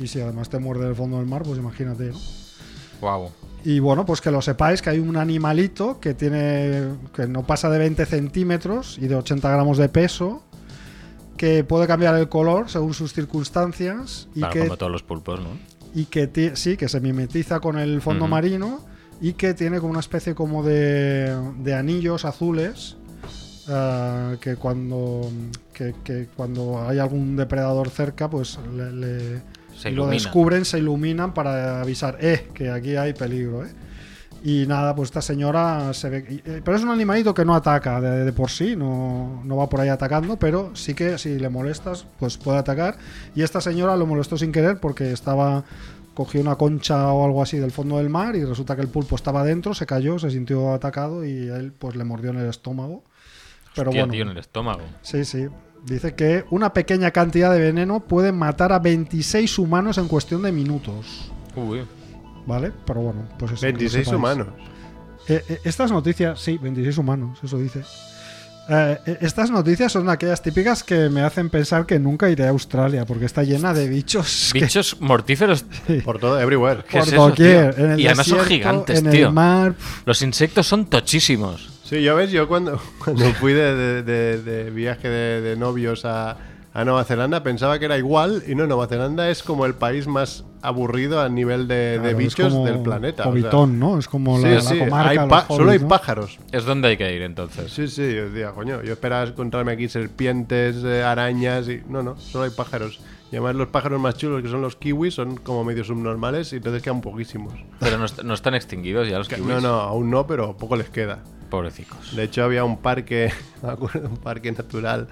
[0.01, 2.19] y si además te muerde el fondo del mar, pues imagínate, ¿no?
[3.03, 3.31] Wow.
[3.63, 7.69] Y bueno, pues que lo sepáis que hay un animalito que tiene que no pasa
[7.69, 10.43] de 20 centímetros y de 80 gramos de peso,
[11.37, 15.39] que puede cambiar el color según sus circunstancias y Claro, que, como todos los pulpos,
[15.39, 15.51] ¿no?
[15.95, 18.81] y que sí, que se mimetiza con el fondo marino
[19.21, 22.97] y que tiene como una especie como de, de anillos azules
[23.71, 25.31] eh, que cuando
[25.73, 29.43] que, que cuando hay algún depredador cerca, pues le- le,
[29.77, 33.71] Se lo descubren, se iluminan para avisar, eh, que aquí hay peligro, eh.
[34.43, 36.25] Y nada, pues esta señora se ve.
[36.47, 39.69] eh, Pero es un animalito que no ataca de, de por sí, no, no va
[39.69, 42.97] por ahí atacando, pero sí que si le molestas, pues puede atacar.
[43.35, 45.65] Y esta señora lo molestó sin querer porque estaba.
[46.15, 49.15] Cogió una concha o algo así del fondo del mar y resulta que el pulpo
[49.15, 53.05] estaba dentro, se cayó, se sintió atacado y él pues le mordió en el estómago.
[53.75, 54.83] Pero Hostia, bueno, tío, en el estómago.
[55.03, 55.47] Sí, sí.
[55.85, 60.53] Dice que una pequeña cantidad de veneno puede matar a 26 humanos en cuestión de
[60.53, 61.31] minutos.
[61.57, 61.83] Uy.
[62.47, 62.73] ¿Vale?
[62.87, 63.61] Pero bueno, pues eso.
[63.63, 64.17] que lo 26 sepáis.
[64.19, 64.49] humanos.
[65.29, 67.83] Eh, eh, estas noticias, sí, 26 humanos, eso dice.
[68.69, 73.05] Eh, estas noticias son aquellas típicas que me hacen pensar que nunca iré a Australia
[73.05, 75.65] porque está llena de bichos que- Bichos mortíferos.
[76.05, 76.83] Por todo, everywhere.
[76.89, 77.85] ¿Qué por es eso, doquier, tío?
[77.85, 79.29] en el Y además son gigantes, en tío.
[79.29, 79.73] el mar.
[79.75, 81.70] pf, Los insectos son tochísimos.
[81.91, 86.05] Sí, yo ves, yo cuando, cuando fui de, de- de- de viaje de, de novios
[86.05, 86.37] a,
[86.73, 90.07] a Nueva Zelanda pensaba que era igual y no, Nueva Zelanda es como el país
[90.07, 93.27] más aburrido a nivel de, de claro, bichos como del planeta.
[93.29, 93.67] o sea.
[93.67, 93.99] ¿no?
[93.99, 95.11] Es como Sí, la, la sí, comarca.
[95.23, 95.89] hay pa- solo hay ¿no?
[95.89, 96.39] pájaros.
[96.53, 97.73] Es donde hay que ir entonces.
[97.73, 101.83] Sí, sí, yo decía, coño, yo esperaba encontrarme aquí serpientes, eh, arañas y...
[101.89, 103.01] No, no, solo hay pájaros.
[103.33, 106.57] Y además los pájaros más chulos, que son los kiwis, son como medio subnormales y
[106.57, 107.55] entonces quedan poquísimos.
[107.81, 109.45] Pero no, est- no están extinguidos ya los kiwis.
[109.45, 111.19] No, no, aún no, pero poco les queda.
[111.51, 112.15] Pobrecicos.
[112.17, 113.33] De hecho, había un parque,
[113.63, 115.09] me acuerdo, un parque natural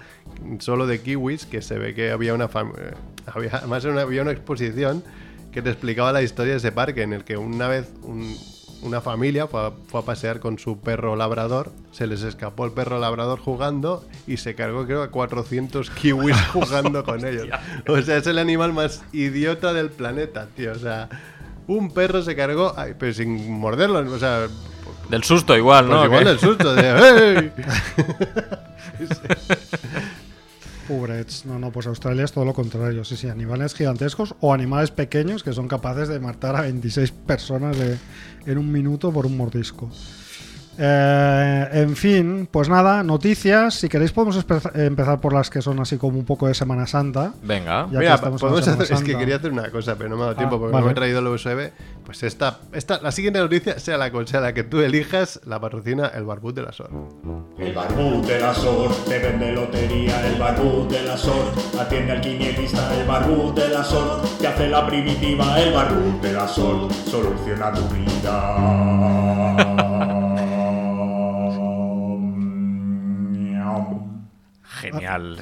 [0.61, 2.95] solo de kiwis que se ve que había una fam- eh,
[3.27, 5.03] había además una- había una exposición
[5.53, 8.37] que te explicaba la historia de ese parque en el que una vez un-
[8.81, 12.71] una familia fue a, fue a pasear con su perro labrador, se les escapó el
[12.71, 17.49] perro labrador jugando y se cargó creo a 400 kiwis jugando con ellos.
[17.89, 20.71] O sea, es el animal más idiota del planeta, tío.
[20.71, 21.09] O sea,
[21.67, 24.47] un perro se cargó, ay, pero sin morderlo, o sea,
[25.11, 26.05] Del susto igual, pues ¿no?
[26.05, 26.29] igual ¿Qué?
[26.31, 27.65] del susto de ¡Hey!
[30.89, 31.45] Pobrets.
[31.45, 33.05] No, no, pues Australia es todo lo contrario.
[33.05, 37.79] Sí, sí, animales gigantescos o animales pequeños que son capaces de matar a 26 personas
[37.79, 37.99] de-
[38.47, 39.91] en un minuto por un mordisco.
[40.81, 43.75] Eh, en fin, pues nada, noticias.
[43.75, 44.37] Si queréis podemos
[44.75, 47.33] empezar por las que son así como un poco de Semana Santa.
[47.43, 47.87] Venga.
[47.87, 50.17] Ya que Mira, estamos en podemos hacer, es que quería hacer una cosa, pero no
[50.17, 50.83] me ha dado Ah, tiempo porque vale.
[50.83, 51.73] no me he traído el USB.
[52.07, 56.07] Pues esta, esta, la siguiente noticia, sea la, sea la que tú elijas, la patrocina
[56.15, 56.91] el Barbud de la SOR.
[57.59, 62.21] El barbú de la SOR te vende lotería, el barbú de la SOR atiende al
[62.21, 66.89] quinielista, el barbú de la SOR te hace la primitiva, el barbú de la SOR
[67.11, 68.55] soluciona tu vida.
[74.81, 75.39] Genial.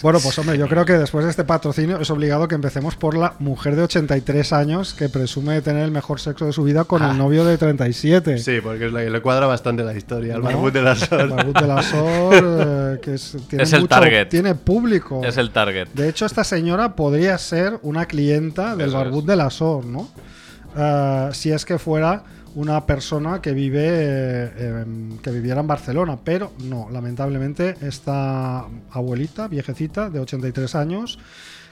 [0.00, 3.16] Bueno, pues hombre, yo creo que después de este patrocinio es obligado que empecemos por
[3.16, 6.84] la mujer de 83 años que presume de tener el mejor sexo de su vida
[6.84, 8.38] con el novio de 37.
[8.38, 10.70] Sí, porque es la que le cuadra bastante la historia, el ¿No?
[10.70, 11.28] De la El SOR.
[11.30, 14.28] Barbud de la SOR, eh, que es, tiene Es el mucho- target.
[14.28, 15.24] Tiene público.
[15.24, 15.88] Es el target.
[15.94, 19.26] De hecho, esta señora podría ser una clienta del Eso Barbud es.
[19.26, 20.08] de la SOR, ¿no?
[20.76, 22.22] Eh, si es que fuera
[22.58, 24.84] una persona que vive eh,
[25.22, 31.20] que viviera en Barcelona, pero no, lamentablemente esta abuelita, viejecita de 83 años,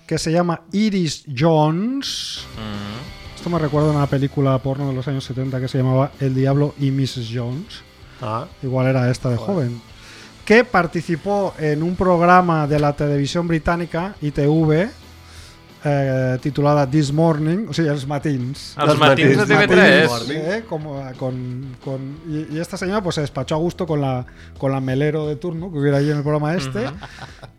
[0.07, 2.45] que se llama Iris Jones.
[2.55, 3.35] Mm.
[3.35, 6.37] Esto me recuerda a una película porno de los años 70 que se llamaba El
[6.37, 7.31] Diablo y Mrs.
[7.35, 7.83] Jones.
[8.23, 9.83] Ah, Igual era esta de joven.
[10.45, 14.89] Que participó en un programa de la televisión británica, ITV,
[15.89, 18.73] eh, titulada This Morning, o sea, els matins.
[18.77, 19.79] A los Los matins de matins.
[19.79, 20.09] TV3.
[20.11, 20.31] Matins.
[20.31, 24.27] Eh, como, con, con- y, y esta señora pues se despachó a gusto con la,
[24.59, 26.87] con la melero de turno que hubiera ahí en el programa este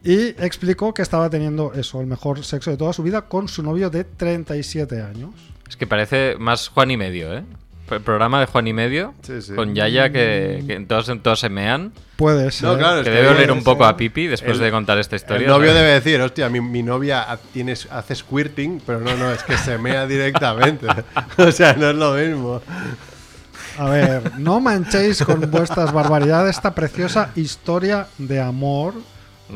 [0.03, 3.63] y explicó que estaba teniendo eso, el mejor sexo de toda su vida con su
[3.63, 5.31] novio de 37 años.
[5.69, 7.43] Es que parece más Juan y medio, ¿eh?
[7.89, 9.53] El programa de Juan y medio Sí, sí.
[9.53, 11.93] con Yaya que, que todos, todos se mean.
[12.17, 12.69] Puede ser.
[12.69, 13.93] No, claro, es Que debe oler un poco ser.
[13.93, 15.45] a pipi después El- de contar esta historia.
[15.45, 15.81] el novio ¿sabes?
[15.83, 19.77] debe decir, hostia, mi, mi novia tiene, hace squirting, pero no, no, es que se
[19.77, 20.87] mea directamente.
[21.37, 22.61] o sea, no es lo mismo.
[23.77, 28.95] A ver, no manchéis con vuestras barbaridades esta preciosa historia de amor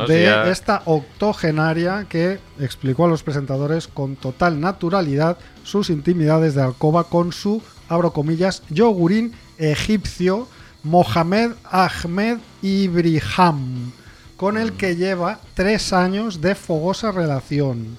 [0.07, 6.61] De ya- esta octogenaria que explicó a los presentadores con total naturalidad sus intimidades de
[6.61, 10.47] alcoba con su, abro comillas, yogurín egipcio
[10.83, 13.91] Mohamed Ahmed Ibrahim,
[14.37, 17.97] con el que lleva tres años de fogosa relación.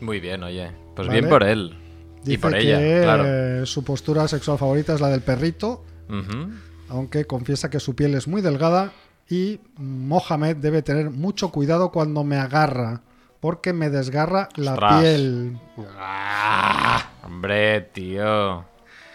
[0.00, 0.72] Muy bien, oye.
[0.94, 1.20] Pues Vale.
[1.20, 1.76] bien por él.
[2.24, 3.24] y por que ella, claro.
[3.26, 5.84] eh, su postura sexual favorita es la del perrito,
[6.88, 8.92] aunque confiesa que su piel es muy delgada
[9.28, 13.00] y Mohamed debe tener mucho cuidado cuando me agarra,
[13.40, 15.00] porque me desgarra la Ostras.
[15.02, 15.58] piel.
[15.98, 18.64] Ah, hombre, tío.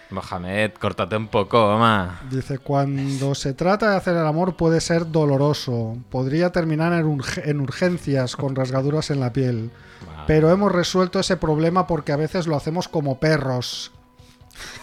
[0.09, 2.19] Mohamed, córtate un poco, oma.
[2.29, 7.41] Dice, cuando se trata de hacer el amor puede ser doloroso, podría terminar en, urg-
[7.45, 9.71] en urgencias con rasgaduras en la piel,
[10.05, 10.23] Vale.
[10.27, 13.93] pero hemos resuelto ese problema porque a veces lo hacemos como perros.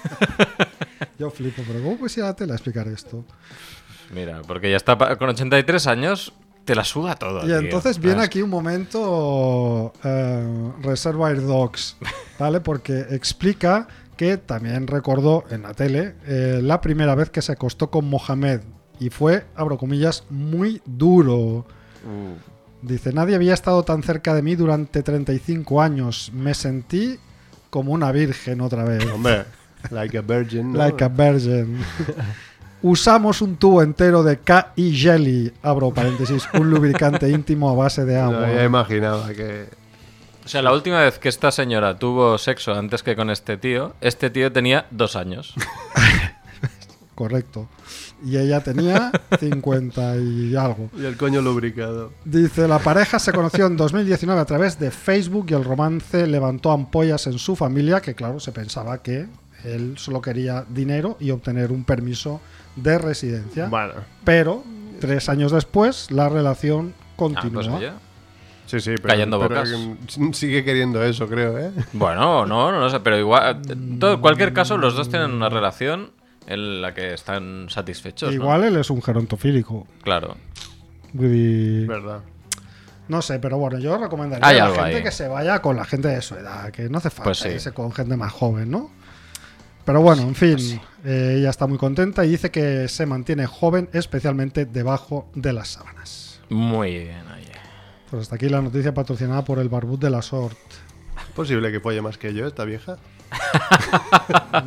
[1.18, 3.24] Yo flipo, pero ¿cómo pues ir a la tele a explicar esto?
[4.10, 6.32] Mira, porque ya está con 83 años,
[6.64, 7.40] te la suda todo.
[7.40, 7.58] Y tío.
[7.58, 11.96] entonces viene aquí un momento eh, Reservoir Dogs,
[12.38, 12.60] ¿vale?
[12.60, 17.90] Porque explica que también recordó en la tele eh, la primera vez que se acostó
[17.90, 18.60] con Mohamed
[18.98, 21.66] y fue, abro comillas, muy duro.
[22.04, 22.34] Uh,
[22.82, 26.30] Dice, nadie había estado tan cerca de mí durante 35 años.
[26.32, 27.18] Me sentí
[27.70, 29.04] como una virgen otra vez.
[29.06, 29.44] Hombre,
[29.90, 30.72] like a virgin.
[30.72, 30.78] ¿no?
[30.78, 31.78] Like a virgin.
[32.82, 38.04] Usamos un tubo entero de K y Jelly, abro paréntesis, un lubricante íntimo a base
[38.04, 38.52] de No, agua.
[38.52, 39.66] ya imaginaba que.
[40.44, 43.94] O sea, la última vez que esta señora tuvo sexo antes que con este tío,
[44.00, 45.54] este tío tenía dos años.
[47.14, 47.68] Correcto.
[48.24, 49.10] Y ella tenía
[49.40, 50.88] 50 y algo.
[50.96, 52.12] Y el coño lubricado.
[52.24, 56.70] Dice, la pareja se conoció en 2019 a través de Facebook y el romance levantó
[56.70, 59.26] ampollas en su familia, que claro, se pensaba que
[59.64, 62.40] él solo quería dinero y obtener un permiso
[62.76, 63.66] de residencia.
[63.68, 63.94] Bueno.
[64.24, 64.62] Pero
[65.00, 67.52] tres años después la relación Ah, continúa.
[67.62, 67.90] pues oye.
[68.66, 69.70] Sí, sí, pero, Callando pero bocas.
[69.72, 71.72] que sigue queriendo eso, creo, ¿eh?
[71.94, 73.62] Bueno, no, no lo sé, pero igual.
[73.68, 76.10] En todo- cualquier caso, los dos tienen una relación
[76.46, 78.28] en la que están satisfechos.
[78.30, 78.34] ¿no?
[78.34, 79.86] Igual él es un gerontofílico.
[80.02, 80.36] Claro.
[81.14, 82.20] Verdad.
[83.08, 85.02] No sé, pero bueno, yo recomendaría Hay a la gente ahí.
[85.02, 87.48] que se vaya con la gente de su edad, que no hace falta Pues sí.
[87.48, 88.90] irse con gente más joven, ¿no?
[89.88, 93.46] Pero bueno, en fin, pues eh, ella está muy contenta y dice que se mantiene
[93.46, 96.42] joven, especialmente debajo de las sábanas.
[96.50, 97.52] Muy bien, oye.
[98.10, 100.58] Pues hasta aquí la noticia patrocinada por el Barbut de la Sort.
[101.16, 102.98] ¿Es posible que folle más que yo, esta vieja?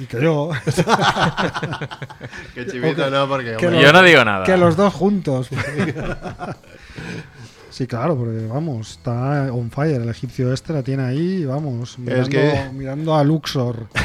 [0.00, 0.50] Y que yo,
[2.54, 3.56] Que chivito no, porque.
[3.60, 4.44] Yo no digo nada.
[4.44, 5.48] que los dos juntos.
[7.78, 10.02] Sí, claro, porque vamos, está on fire.
[10.02, 13.86] El egipcio este la tiene ahí, vamos, mirando, que- mirando a Luxor.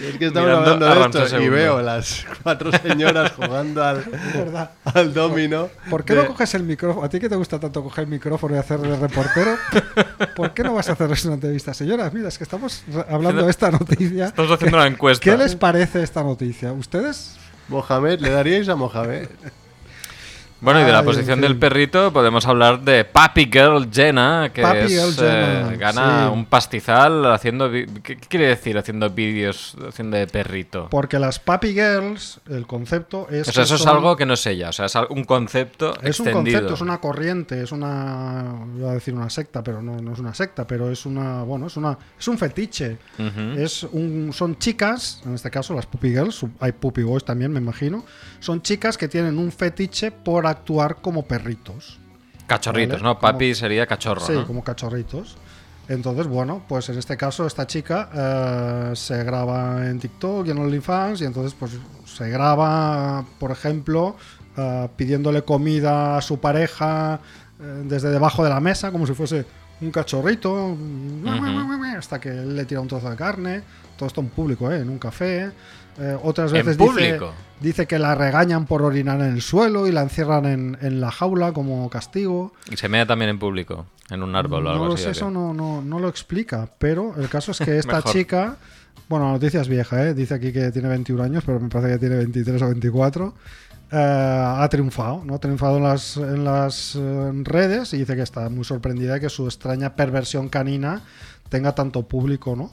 [0.00, 4.04] Es que estamos Mirando hablando de esto y veo las cuatro señoras jugando al,
[4.84, 5.68] al domino.
[5.90, 7.04] ¿Por qué de- no coges el micrófono?
[7.04, 9.56] ¿A ti que te gusta tanto coger el micrófono y hacer de reportero?
[10.36, 11.74] ¿Por qué no vas a hacerles una entrevista?
[11.74, 14.26] Señoras, mira, es que estamos hablando de esta noticia.
[14.26, 15.22] Estamos haciendo una encuesta.
[15.24, 16.72] ¿Qué les parece esta noticia?
[16.72, 17.36] ¿Ustedes?
[17.68, 19.28] Mohamed, ¿le daríais a Mohamed?
[20.60, 24.50] Bueno, y de la Ay, posición en del perrito podemos hablar de Papi Girl Jenna,
[24.52, 26.34] que Papi es, Girl Jenna, eh, gana sí.
[26.34, 27.70] un pastizal haciendo...
[27.70, 30.88] ¿Qué, quiere decir haciendo vídeos haciendo de perrito?
[30.90, 33.50] Porque las Papi Girls, el concepto es.
[33.50, 36.30] que eso es algo que no es ella, o sea, es un concepto Es un
[36.30, 38.66] concepto, es una corriente, es una.
[38.76, 41.42] Iba a decir una secta, pero no, no es una secta, pero es una.
[41.42, 41.96] Bueno, es una.
[42.18, 42.98] Es un fetiche.
[43.56, 47.60] Es un, son chicas, en este caso las Puppy Girls, hay Puppy Boys también, me
[47.60, 48.04] imagino.
[48.40, 51.98] Son chicas que tienen un fetiche por actuar como perritos.
[52.46, 53.18] Cachorritos, Vale, ¿no?
[53.18, 54.46] como- Papi sería cachorro, Sí, ¿no?
[54.46, 55.36] como cachorritos.
[55.88, 60.58] Entonces, bueno, pues en este caso esta chica eh, se graba en TikTok y en
[60.58, 61.72] OnlyFans y entonces pues
[62.06, 64.16] se graba, por ejemplo,
[64.56, 67.18] eh, pidiéndole comida a su pareja
[67.60, 69.44] eh, desde debajo de la mesa, como si fuese
[69.80, 70.76] un cachorrito,
[71.96, 73.62] hasta que él le tira un trozo de carne.
[73.96, 74.80] Todo esto en público, ¿eh?
[74.80, 75.50] en un café.
[75.98, 76.78] Eh, otras ¿En veces
[77.60, 81.10] dice, que la regañan por orinar en el suelo y la encierran en, en la
[81.10, 82.52] jaula como castigo.
[82.70, 85.04] Y se mea también en público, en un árbol o algo lo así.
[85.04, 88.56] sé, eso no, no, no lo explica, pero el caso es que esta chica,
[89.08, 90.14] bueno, la noticia es vieja, ¿eh?
[90.14, 93.34] dice aquí que tiene 21 años, pero me parece que tiene 23 o 24,
[93.92, 93.96] eh,
[94.56, 95.34] ha triunfado, ¿no?
[95.34, 99.20] Ha triunfado en las, en las eh, redes y dice que está muy sorprendida de
[99.20, 101.02] que su extraña perversión canina
[101.48, 102.70] tenga tanto público, ¿no?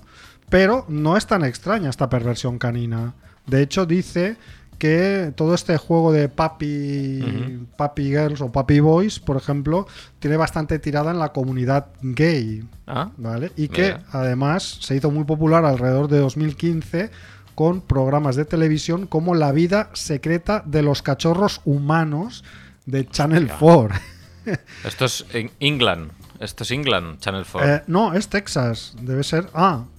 [0.49, 3.13] Pero no es tan extraña esta perversión canina.
[3.45, 4.37] De hecho, dice
[4.77, 9.87] que todo este juego de papi, papi girls o papi boys, por ejemplo,
[10.19, 13.51] tiene bastante tirada en la comunidad gay, Ah, ¿vale?
[13.57, 14.03] Y que Mira.
[14.11, 17.09] además se hizo muy popular alrededor de 2015
[17.55, 22.43] con programas de televisión como La vida secreta de los cachorros humanos
[22.85, 23.95] de Channel 4.
[24.85, 26.11] Esto es en England.
[26.39, 27.69] Esto es England, Channel 4.
[27.75, 29.49] Eh, no, es Texas, debe ser.
[29.55, 29.96] Ah, mm, ¿es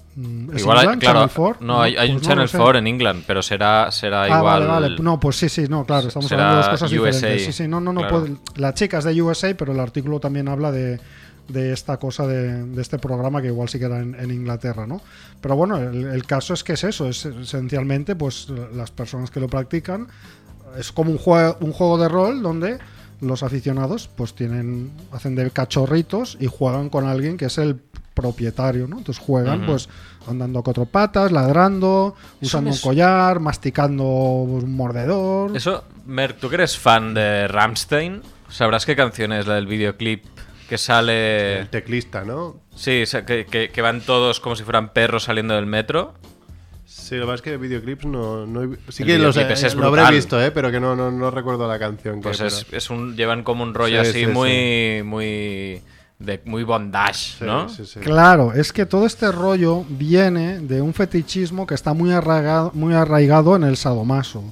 [0.57, 1.67] igual, hay- England, claro, Channel 4?
[1.67, 2.59] no, hay, hay pues un no Channel sé.
[2.59, 4.43] 4 en England, pero será, será Ah, igual.
[4.67, 5.03] vale, vale.
[5.03, 7.45] No, pues sí, sí, no, claro, estamos hablando de dos cosas USA, diferentes.
[7.47, 8.01] Sí, sí, no, no, no.
[8.01, 8.21] claro.
[8.21, 10.99] puede- la chica es de USA, pero el artículo también habla de,
[11.49, 14.87] de esta cosa de, de este programa que igual sí que era en, en Inglaterra,
[14.87, 15.01] ¿no?
[15.41, 19.41] Pero bueno, el, el caso es que es eso, es esencialmente, pues las personas que
[19.41, 20.09] lo practican,
[20.79, 22.79] es como un juego, un juego de rol donde
[23.21, 27.81] los aficionados pues tienen hacen de cachorritos y juegan con alguien que es el
[28.23, 28.99] propietario, ¿no?
[28.99, 29.89] Entonces juegan pues
[30.27, 35.57] andando a cuatro patas, ladrando, usando me un collar, masticando un mordedor.
[35.57, 40.25] Eso, Merck, tú que eres fan de Ramstein, sabrás qué canción es la del videoclip
[40.69, 41.61] que sale.
[41.61, 42.57] El teclista, ¿no?
[42.75, 46.15] Sí, o sea, que, que- que van todos como si fueran perros saliendo del metro.
[46.85, 48.45] Sí, lo que pasa es que videoclips no...
[48.47, 50.51] no he- sí El que los, ese es lo habré visto, ¿eh?
[50.51, 52.17] Pero que no, no, no recuerdo la canción.
[52.17, 55.81] que- Pues es, pero- es un, llevan como un rollo Sí, así sí, muy, muy,
[56.19, 57.69] de, muy bondage, sí, ¿no?
[57.69, 58.01] sí, sí.
[58.01, 62.93] Claro, es que todo este rollo viene de un fetichismo que está muy arraigado, muy
[62.95, 64.43] arraigado en el sadomaso.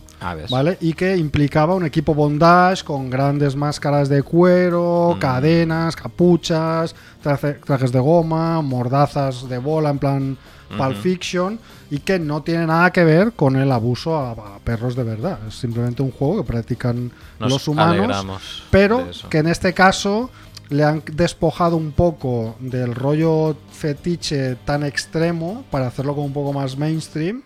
[0.50, 0.78] ¿Vale?
[0.80, 5.18] Y que implicaba un equipo bondage con grandes máscaras de cuero, Mm.
[5.18, 10.38] cadenas, capuchas, traje- trajes de goma, mordazas de bola en plan
[10.76, 10.96] Pulp.
[10.96, 11.58] Fiction
[11.90, 15.38] y que no tiene nada que ver con el abuso a, a perros de verdad.
[15.46, 20.28] Es simplemente un juego que practican Nos los humanos, pero que en este caso
[20.68, 26.52] le han despojado un poco del rollo fetiche tan extremo para hacerlo como un poco
[26.52, 27.42] más mainstream.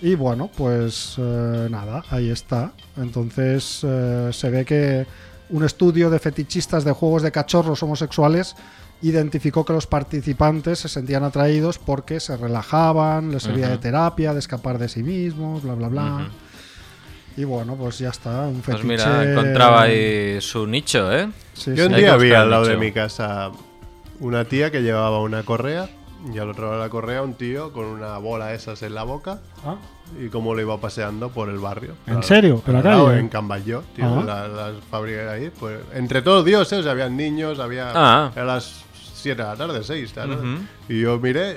[0.00, 2.72] Y bueno, pues eh, nada, ahí está.
[2.96, 5.06] Entonces eh, se ve que
[5.50, 8.56] un estudio de fetichistas de juegos de cachorros homosexuales
[9.02, 14.38] identificó que los participantes se sentían atraídos porque se relajaban, les servía de terapia, de
[14.38, 16.30] escapar de sí mismos, bla, bla, bla.
[17.36, 18.86] Y bueno, pues ya está, un Pues fetiche...
[18.88, 21.28] mira, encontraba ahí su nicho, ¿eh?
[21.54, 23.50] Sí, Yo un día vi al lado de mi casa
[24.20, 25.88] una tía que llevaba una correa
[26.32, 29.02] y al otro lado de la correa un tío con una bola esas en la
[29.02, 29.76] boca Ah,
[30.22, 31.92] y cómo lo iba paseando por el barrio.
[32.06, 32.62] ¿En Claro, serio?
[32.66, 33.18] ¿En la al lado, calle?
[33.20, 34.22] En Camballó, tío, Ah.
[34.24, 35.50] la- las fábricas ahí.
[35.58, 37.90] Pues, entre todos dioses, o sea, había niños, había...
[37.94, 38.30] Ah.
[38.36, 40.52] A las 7 de la tarde, 6 de la tarde.
[40.52, 40.62] Ujú.
[40.90, 41.56] Y yo miré...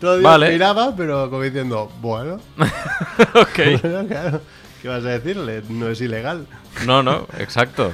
[0.00, 0.50] Todo Dios Vale.
[0.50, 2.34] miraba, pero como diciendo, bueno,
[3.34, 3.82] ok.
[3.82, 4.40] bueno, claro,
[4.82, 5.62] ¿qué vas a decirle?
[5.68, 6.46] No es ilegal.
[6.86, 7.92] No, no, exacto.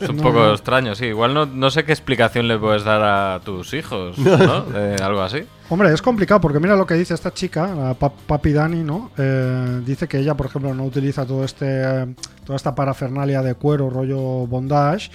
[0.00, 0.52] Es un No, poco no.
[0.52, 1.06] extraño, sí.
[1.06, 4.62] Igual no, no sé qué explicación le puedes dar a tus hijos, ¿no?
[4.62, 5.44] De algo así.
[5.68, 9.10] Hombre, es complicado porque mira lo que dice esta chica, la pa- Papi Dani, ¿no?
[9.16, 11.66] Eh, dice que ella, por ejemplo, no utiliza todo este,
[12.02, 12.14] eh,
[12.44, 14.18] toda esta parafernalia de cuero, rollo
[14.48, 15.10] bondage,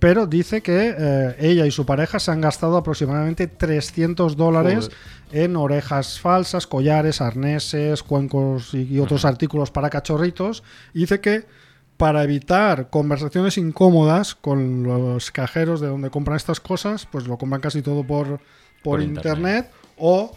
[0.00, 4.90] pero dice que eh, ella y su pareja se han gastado aproximadamente 300 dólares
[5.30, 10.64] en orejas falsas, collares, arneses, cuencos y, y otros artículos para cachorritos.
[10.94, 11.46] Y dice que
[11.96, 17.60] para evitar conversaciones incómodas con los cajeros de donde compran estas cosas, pues lo compran
[17.60, 18.40] casi todo por, por,
[18.82, 19.66] Por internet.
[19.66, 19.70] internet.
[19.98, 20.34] o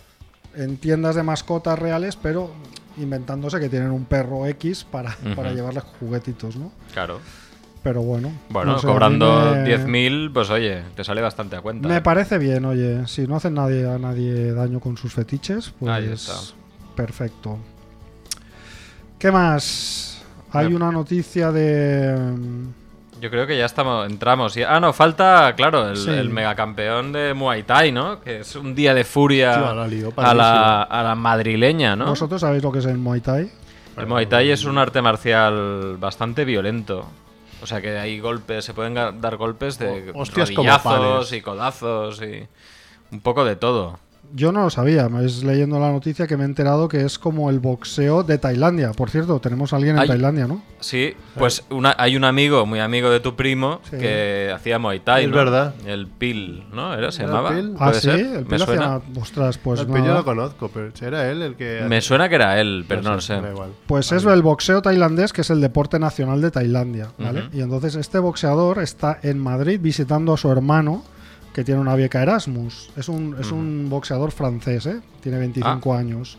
[0.55, 2.53] en tiendas de mascotas reales, pero
[2.97, 5.35] inventándose que tienen un perro X para, Ujú.
[5.35, 6.71] para llevarles juguetitos, ¿no?
[6.93, 7.19] Claro.
[7.83, 8.31] Pero bueno.
[8.49, 11.87] Bueno, no sé, cobrando me- 10.000, pues oye, te sale bastante a cuenta.
[11.89, 12.01] Me ¿eh?
[12.01, 16.05] parece bien, oye, si no hacen nadie, a nadie daño con sus fetiches, pues Ahí
[16.09, 16.33] está.
[16.95, 17.59] perfecto.
[19.19, 20.23] ¿Qué más?
[20.51, 22.15] Hay una noticia de...
[22.15, 24.55] mm, Yo creo que ya estamos, entramos.
[24.57, 26.09] y- Ah, no, falta, claro, el, Sí.
[26.09, 28.21] el megacampeón de Muay Thai, ¿no?
[28.21, 32.05] Que es un día de furia Tío, la lió a, la, a la madrileña, ¿no?
[32.07, 33.51] ¿Vosotros sabéis lo que es el Muay Thai?
[33.97, 37.07] El Muay Thai es un arte marcial bastante violento.
[37.63, 42.45] O sea que hay golpes, se pueden dar golpes de rodillazos y codazos y
[43.09, 43.99] un poco de todo.
[44.35, 47.19] Yo no lo sabía, me es leyendo la noticia que me he enterado que es
[47.19, 48.91] como el boxeo de Tailandia.
[48.91, 50.07] Por cierto, tenemos a alguien en.
[50.07, 50.63] Tailandia, ¿no?
[50.79, 53.97] Sí, pues una, hay un amigo, muy amigo de tu primo, Sí.
[53.97, 55.35] que hacía Muay Thai, Es ¿no?
[55.37, 55.75] verdad.
[55.85, 56.93] El Pil, ¿no?
[56.95, 57.11] ¿Era?
[57.11, 57.51] ¿Se ¿Era llamaba?
[57.55, 57.75] Pil?
[57.77, 58.19] Ah, ¿Puede sí, ser?
[58.19, 58.95] el ¿Me pelo suena?
[58.95, 59.21] hacía...
[59.21, 60.13] Ostras, pues El pillo nada.
[60.15, 61.85] lo conozco, pero era él el que...
[61.87, 63.35] Me suena que era él, pero no, lo sé.
[63.37, 63.69] igual.
[63.85, 67.49] Pues es el boxeo tailandés, que es el deporte nacional de Tailandia, ¿vale?
[67.53, 71.03] Y entonces este boxeador está en Madrid visitando a su hermano,
[71.53, 72.89] que tiene una beca Erasmus.
[72.97, 74.99] Es un, es un boxeador francés, ¿eh?
[75.21, 76.37] Tiene 25 años,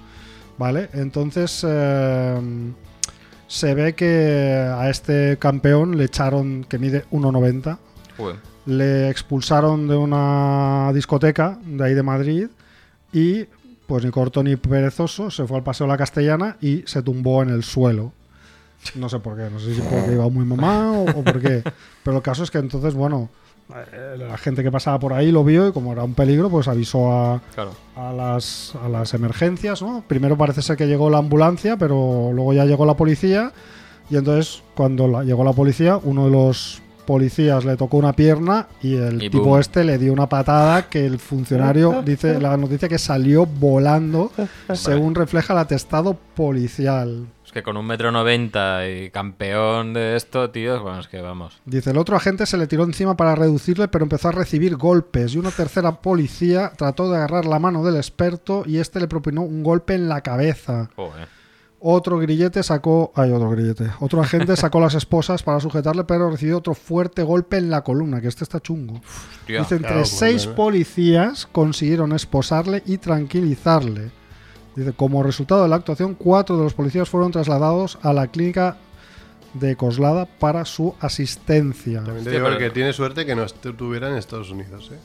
[0.58, 0.90] ¿vale?
[0.92, 2.72] Entonces eh,
[3.46, 7.78] se ve que a este campeón le echaron, que mide 1,90,
[8.16, 8.36] Joder.
[8.66, 12.48] le expulsaron de una discoteca de ahí de Madrid
[13.12, 13.46] y
[13.86, 17.50] pues ni corto ni perezoso se fue al paseo La Castellana y se tumbó en
[17.50, 18.12] el suelo.
[18.96, 21.62] No sé por qué, no sé si porque iba muy mamá o, o por qué.
[22.02, 23.30] Pero el caso es que entonces, bueno,
[23.68, 27.10] la gente que pasaba por ahí lo vio y como era un peligro, pues avisó
[27.12, 27.72] a, Claro.
[27.96, 30.04] a las, a las emergencias, ¿no?
[30.06, 33.52] Primero parece ser que llegó la ambulancia, pero luego ya llegó la policía.
[34.10, 38.68] Y entonces, cuando la- llegó la policía, uno de los policías le tocó una pierna
[38.82, 39.60] y el Y tipo boom.
[39.60, 44.30] este le dio una patada que el funcionario, dice la noticia, que salió volando,
[44.72, 47.26] según refleja el atestado policial.
[47.44, 51.60] Es que con un metro noventa y campeón de esto, tío, bueno, es que vamos.
[51.66, 55.34] Dice, el otro agente se le tiró encima para reducirle, pero empezó a recibir golpes.
[55.34, 59.42] Y una tercera policía trató de agarrar la mano del experto y este le propinó
[59.42, 60.90] un golpe en la cabeza.
[60.96, 61.28] Joder.
[61.86, 63.12] Otro grillete sacó.
[63.14, 63.90] Hay otro grillete.
[64.00, 68.22] Otro agente sacó las esposas para sujetarle, pero recibió otro fuerte golpe en la columna,
[68.22, 68.94] que este está chungo.
[69.40, 69.58] Hostia.
[69.60, 70.56] Dice, entre claro, seis bueno.
[70.56, 74.10] policías consiguieron esposarle y tranquilizarle.
[74.74, 78.78] Dice, como resultado de la actuación, cuatro de los policías fueron trasladados a la clínica
[79.52, 81.98] de Coslada para su asistencia.
[81.98, 84.98] También te Hostia, digo pero- que tiene suerte que no estuviera en Estados Unidos, ¿eh?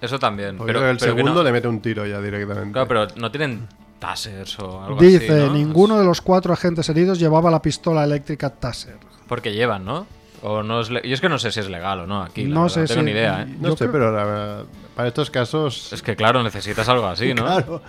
[0.00, 0.56] Eso también.
[0.56, 2.72] Porque Pero, el pero segundo no- le mete un tiro ya directamente.
[2.72, 3.66] Claro, pero no tienen
[3.98, 5.52] tasers o algo Dice, así, ¿no?
[5.52, 8.96] ninguno de los cuatro agentes heridos llevaba la pistola eléctrica Taser.
[9.26, 10.06] Porque llevan, ¿no?
[10.42, 12.44] O no es le- Yo es que no sé si es legal o no aquí.
[12.44, 13.46] la No verdad, sé tengo si- ni idea, ¿eh?
[13.60, 17.34] no yo sé, creo- pero la- para estos casos, Es que claro, necesitas algo así,
[17.34, 17.42] ¿no?
[17.44, 17.82] claro,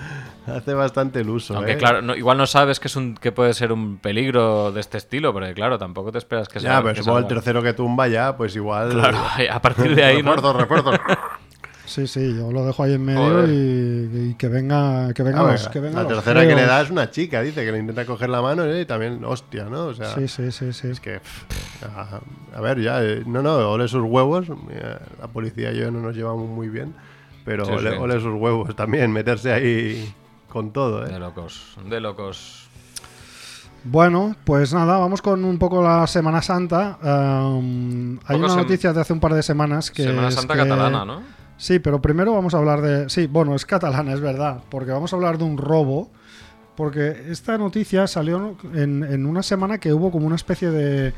[0.47, 1.55] hace bastante el uso.
[1.55, 1.78] Aunque ¿eh?
[1.78, 4.97] claro, no- igual no sabes que es un que puede ser un peligro de este
[4.97, 6.74] estilo, porque claro, tampoco te esperas que sea.
[6.78, 8.89] Ya, pero supongo el tercero que tumba ya, pues igual.
[8.89, 9.20] Claro,
[9.51, 10.34] a partir de ahí, ¿no?
[10.36, 10.95] Refuerzos, refuerzos.
[11.89, 15.41] Sí, sí, yo lo dejo ahí en medio y, y que venga, que Ah, los,
[15.41, 17.79] bueno, que vengan la los tercera que le da es una chica, dice, que le
[17.79, 18.81] intenta coger la mano ¿eh?
[18.81, 19.87] y también, hostia, ¿no?
[19.87, 20.87] O sea, Sí, sí, sí, sí.
[20.89, 21.19] es que.
[21.19, 22.21] pff, a,
[22.55, 24.45] a ver, ya, eh, no, no, ole sus huevos.
[24.69, 26.93] eh, La policía y yo no nos llevamos muy bien,
[27.43, 27.97] pero Sí, ole, sí.
[27.99, 30.13] ole sus huevos también, meterse ahí
[30.47, 31.19] con todo, De ¿eh?
[31.19, 32.69] locos, de locos.
[33.83, 36.97] Bueno, pues nada, vamos con un poco la Semana Santa.
[37.01, 40.03] Um, hay una sem- noticia de hace un par de semanas que.
[40.03, 41.38] Semana es Santa que- catalana, ¿no?
[41.60, 43.10] Sí, pero primero vamos a hablar de.
[43.10, 46.10] Sí, bueno, es catalana, es verdad, porque vamos a hablar de un robo.
[46.78, 51.14] Porque esta noticia salió en, en una semana que hubo como una especie de.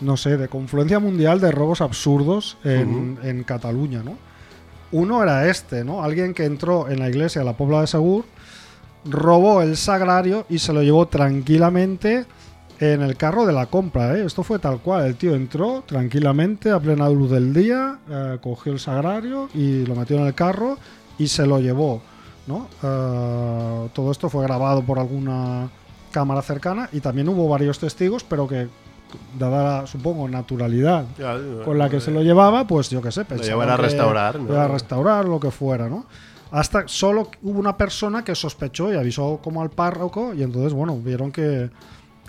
[0.00, 4.16] No sé, de confluencia mundial de robos absurdos en, en Cataluña, ¿no?
[4.92, 6.02] Uno era este, ¿no?
[6.02, 8.24] Alguien que entró en la iglesia de la Pobla de Segur,
[9.04, 12.24] robó el sagrario y se lo llevó tranquilamente
[12.80, 14.24] en el carro de la compra, ¿eh?
[14.24, 15.04] Esto fue tal cual.
[15.04, 19.94] El tío entró tranquilamente a plena luz del día, eh, cogió el sagrario y lo
[19.94, 20.78] metió en el carro
[21.18, 22.00] y se lo llevó,
[22.46, 22.68] ¿no?
[22.82, 25.68] Eh, todo esto fue grabado por alguna
[26.10, 28.68] cámara cercana y también hubo varios testigos, pero que
[29.38, 33.46] dada, supongo, naturalidad Ya, con la que se lo llevaba, pues yo qué sé, pensaban
[33.46, 34.46] llevará a que restaurar, ¿no?
[34.46, 36.06] lo iba a restaurar, lo que fuera, ¿no?
[36.50, 40.96] Hasta solo hubo una persona que sospechó y avisó como al párroco y entonces, bueno,
[40.96, 41.70] vieron que,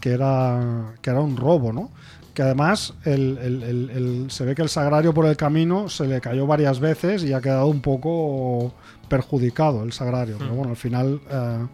[0.01, 1.91] que, era, que era un robo, ¿no?
[2.33, 6.19] Que además el- el- el- se ve que el sagrario por el camino se le
[6.21, 8.73] cayó varias veces y ha quedado un poco
[9.09, 10.37] perjudicado el sagrario.
[10.39, 11.67] Pero bueno, al final, eh,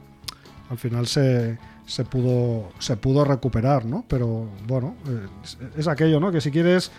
[0.70, 4.04] al final se, se pudo, se pudo recuperar, ¿no?
[4.08, 6.32] Pero bueno, eh, es, es aquello, ¿no?
[6.32, 6.92] Que si quieres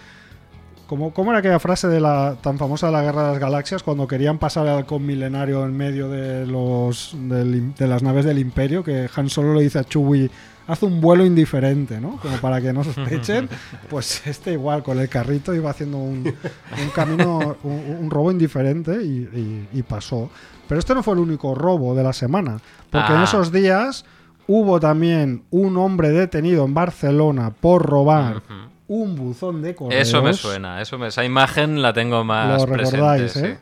[0.89, 3.83] ¿Cómo, ¿Cómo era aquella frase de la tan famosa de la Guerra de las Galaxias
[3.83, 8.83] cuando querían pasar el halcón milenario en medio de los de las naves del Imperio?
[8.83, 10.31] Que Han Solo le dice a Chewie,
[10.67, 12.17] haz un vuelo indiferente, ¿no?
[12.17, 13.49] Como para que no sospechen.
[13.91, 19.03] Pues este igual, con el carrito iba haciendo un, un camino, un, un robo indiferente
[19.05, 20.31] y, y- y pasó.
[20.67, 22.59] Pero este no fue el único robo de la semana.
[22.91, 23.25] Porque en Ah.
[23.25, 24.07] esos días
[24.47, 28.43] hubo también un hombre detenido en Barcelona por robar.
[28.89, 30.09] Un buzón de correos.
[30.09, 32.97] Eso me suena, eso me, esa imagen la tengo más Lo presente.
[32.97, 33.41] recordáis, sí.
[33.45, 33.59] ¿eh?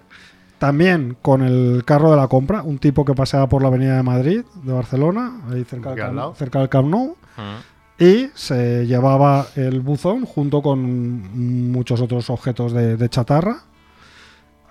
[0.59, 4.03] También con el carro de la compra, un tipo que paseaba por la avenida de
[4.03, 8.05] Madrid, de Barcelona, ahí cerca del, Camp, cerca del Camp Nou, Ujú.
[8.05, 13.65] y se llevaba el buzón junto con muchos otros objetos de, de chatarra.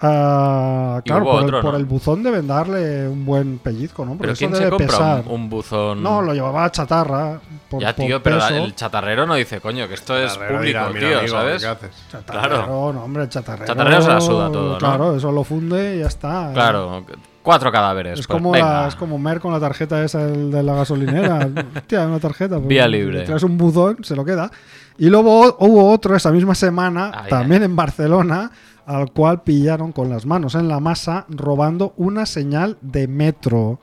[0.02, 1.80] Ah, claro, por, otro, el, por ¿no?
[1.80, 4.12] el buzón deben darle un buen pellizco, ¿no?
[4.18, 5.24] Porque Pero eso ¿quién se compra pesar.
[5.28, 6.04] un, un buzón?
[6.04, 7.40] No, lo llevaba a chatarra.
[7.70, 8.50] Por, ya, por tío, pero peso.
[8.56, 11.62] el chatarrero no dice, coño, que esto es público, dirá, "Mira, tío, amigo, ¿sabes?
[11.64, 11.92] ¿qué haces?".
[12.12, 12.94] Chatarrero, Claro.
[12.94, 13.66] no, hombre, chatarrero.
[13.66, 14.78] Chatarrero se la suda todo, ¿no?
[14.78, 16.52] Claro, eso lo funde y ya está.
[16.54, 17.06] Claro,
[17.42, 18.20] cuatro cadáveres.
[18.20, 18.82] Es pues como, venga.
[18.82, 21.48] la, es como Mer con la tarjeta esa de la gasolinera.
[21.76, 22.58] Hostia, una tarjeta.
[22.58, 23.22] pues, Vía libre.
[23.24, 24.52] Traes un buzón, se lo queda.
[24.98, 28.50] Y luego hubo otro esa misma semana, Ay, también en Barcelona,
[28.86, 33.80] al cual pillaron con las manos en la masa robando una señal de metro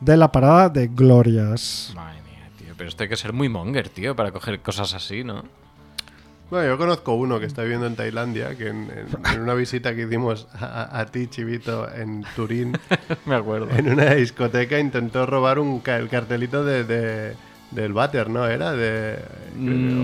[0.00, 1.92] de la parada de Glorias.
[1.94, 5.24] Madre mía, tío, pero esto hay que ser muy monger, tío, para coger cosas así,
[5.24, 5.42] ¿no?
[6.50, 9.94] Bueno, yo conozco uno que está viviendo en Tailandia, que en, en- en una visita
[9.94, 12.72] que hicimos a, a ti, Chivito, en Turín,
[13.26, 13.68] Me acuerdo.
[13.76, 17.34] en una discoteca intentó robar un el cartelito de, de-
[17.70, 18.46] del váter, ¿no?
[18.46, 19.18] Era de...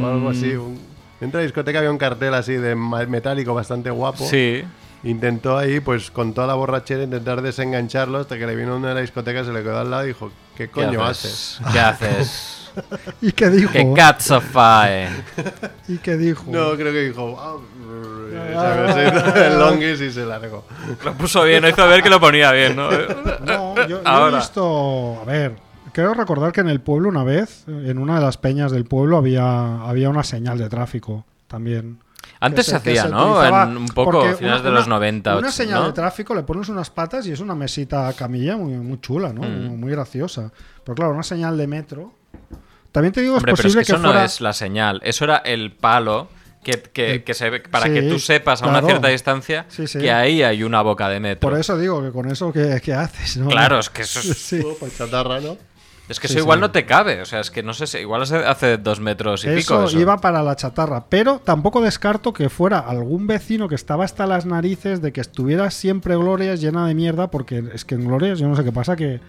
[0.03, 0.79] o algo así, un-
[1.21, 4.25] Dentro de la discoteca había un cartel así de metálico bastante guapo.
[4.27, 4.65] Sí.
[5.05, 8.95] Intentó ahí, pues con toda la borrachera, intentar desengancharlo hasta que le vino uno de
[8.95, 11.61] la discoteca, se le quedó al lado y dijo, ¿qué ¿Qué coño haces?
[11.73, 12.71] ¿Qué haces?
[13.21, 13.71] ¿Y qué dijo?
[13.73, 15.11] ¡Qué cats of fire!
[15.89, 16.45] ¿Y qué dijo?
[16.49, 17.57] No, creo que dijo, "Ah,
[17.87, 19.37] brr", ¿sabes?
[19.37, 20.65] el longis y se largó.
[21.05, 22.89] Lo puso bien, hizo ver que lo ponía bien, ¿no?
[23.45, 24.39] No, yo, yo he Ahora.
[24.39, 25.21] visto.
[25.21, 25.53] A ver,
[25.95, 29.17] creo recordar que en el pueblo una vez, en una de las peñas del pueblo,
[29.17, 32.01] había, había una señal de tráfico también.
[32.41, 33.43] Antes Que se que hacía, se ¿no?
[33.65, 35.37] En un poco, finales una- de los una- 90.
[35.39, 35.87] Una señal ¿no?
[35.89, 39.43] de tráfico, le pones unas patas y es una mesita camilla muy, muy chula, ¿no?
[39.43, 39.79] Mm.
[39.81, 40.51] Muy graciosa.
[40.85, 42.13] Pero claro, una señal de metro.
[42.93, 44.21] También te digo, Hombre, es pero es posible que eso fuera.
[44.21, 45.01] no es la señal.
[45.05, 46.29] Eso era el palo
[46.63, 48.87] que, que- El- que se ve para sí, que tú sepas a una claro.
[48.89, 49.99] cierta distancia Sí, sí.
[49.99, 51.49] que ahí hay una boca de metro.
[51.51, 53.37] Por eso digo que con eso, ¿qué, qué haces?
[53.37, 53.49] no?
[53.49, 54.63] Claro, es que eso es, Sí.
[54.97, 55.57] Chatarra, ¿no?
[56.09, 56.61] Es que Sí, eso igual sí.
[56.63, 57.21] no te cabe.
[57.23, 59.85] O sea, es que no sé si igual hace, hace dos metros y Eso, pico.
[59.85, 59.99] Eso.
[60.01, 64.45] iba para la chatarra, pero tampoco descarto que fuera algún vecino que estaba hasta las
[64.47, 68.49] narices de que estuviera siempre Glorias llena de mierda, porque es que en Glorias yo
[68.49, 69.21] no sé qué pasa, que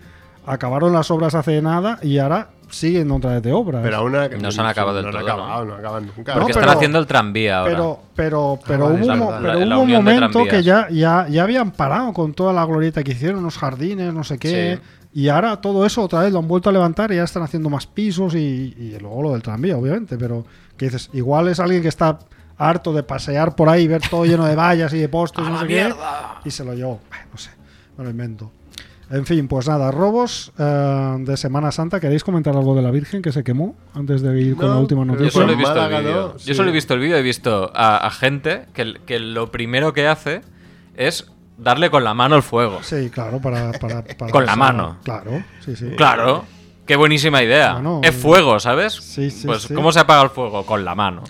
[0.45, 3.82] acabaron las obras hace nada y ahora siguen otra vez de obras.
[3.84, 6.34] Pero aún no, No se han acabado del no han todo, acabado, no acaban nunca.
[6.34, 7.71] Porque No, están haciendo el tranvía ahora.
[7.71, 11.28] pero, pero, pero vale, hubo, un pero La- la hubo un momento que ya, ya,
[11.30, 14.80] ya habían parado con toda la glorieta que hicieron, unos jardines, no sé qué.
[15.16, 17.70] Y ahora todo eso otra vez lo han vuelto a levantar y ya están haciendo
[17.70, 18.38] más pisos y,
[18.78, 20.18] y luego lo del tranvía, obviamente.
[20.18, 20.45] Pero
[20.76, 22.20] que dices, igual es alguien que está
[22.57, 25.49] harto de pasear por ahí y ver todo lleno de vallas y de postes, ¡A
[25.49, 26.39] no sé mierda!
[26.43, 26.49] qué.
[26.49, 26.99] Y se lo llevó.
[27.32, 27.49] No sé,
[27.97, 28.51] me lo invento.
[29.09, 31.99] En fin, pues nada, robos eh, de Semana Santa.
[32.01, 35.01] ¿Queréis comentar algo de la Virgen que se quemó antes de ir con la última
[35.01, 35.32] Yo noticia?
[35.32, 36.28] solo he en visto el Málaga, vídeo.
[36.34, 36.38] ¿no?
[36.39, 37.16] Yo solo he visto el vídeo.
[37.18, 40.41] He visto a, a gente que, que lo primero que hace
[40.97, 42.81] es darle con la mano el fuego.
[42.83, 43.71] Sí, claro, para.
[43.73, 44.97] para, para Con la mano.
[45.03, 45.89] Claro, sí, sí.
[45.97, 46.45] Claro.
[46.85, 47.73] Qué buenísima idea.
[47.73, 48.93] Bueno, es fuego, ¿sabes?
[48.93, 49.73] Sí, sí, pues, sí.
[49.73, 50.65] ¿cómo se apaga el fuego?
[50.65, 51.23] Con la mano.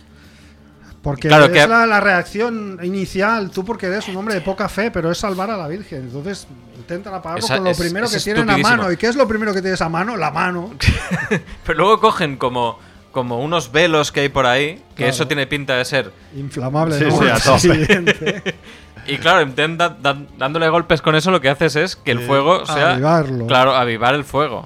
[1.01, 4.67] Porque Claro es que- la, la reacción inicial, tú porque eres un hombre de poca
[4.67, 5.99] fe, pero es salvar a la Virgen.
[6.07, 8.91] Entonces intentan apagarlo Esa- con lo es- primero es que tienen a mano.
[8.91, 10.17] ¿Y qué es lo primero que tienes a mano?
[10.17, 10.71] La mano.
[11.63, 12.80] Pero luego cogen como,
[13.11, 15.11] como unos velos que hay por ahí, que Claro.
[15.11, 16.11] eso tiene pinta de ser.
[16.36, 17.17] Inflamable, Sí, ¿no?
[17.19, 18.55] sí, a tope.
[19.08, 22.66] Y claro, intenta dan- dándole golpes con eso, lo que haces es que el fuego
[22.66, 22.93] sea.
[22.93, 23.47] Avivarlo.
[23.47, 24.66] Claro, avivar el fuego.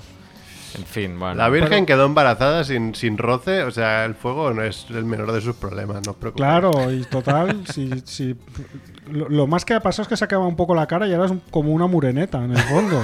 [0.77, 1.35] En fin, bueno.
[1.35, 5.31] La Virgen quedó embarazada sin, sin roce, o sea, el fuego no es el menor
[5.31, 6.47] de sus problemas, no os preocupéis.
[6.47, 8.35] Claro, y total, si, si-
[9.11, 11.11] lo, lo más que ha pasado es que se acaba un poco la cara y
[11.13, 13.03] ahora es un- como una mureneta en el fondo.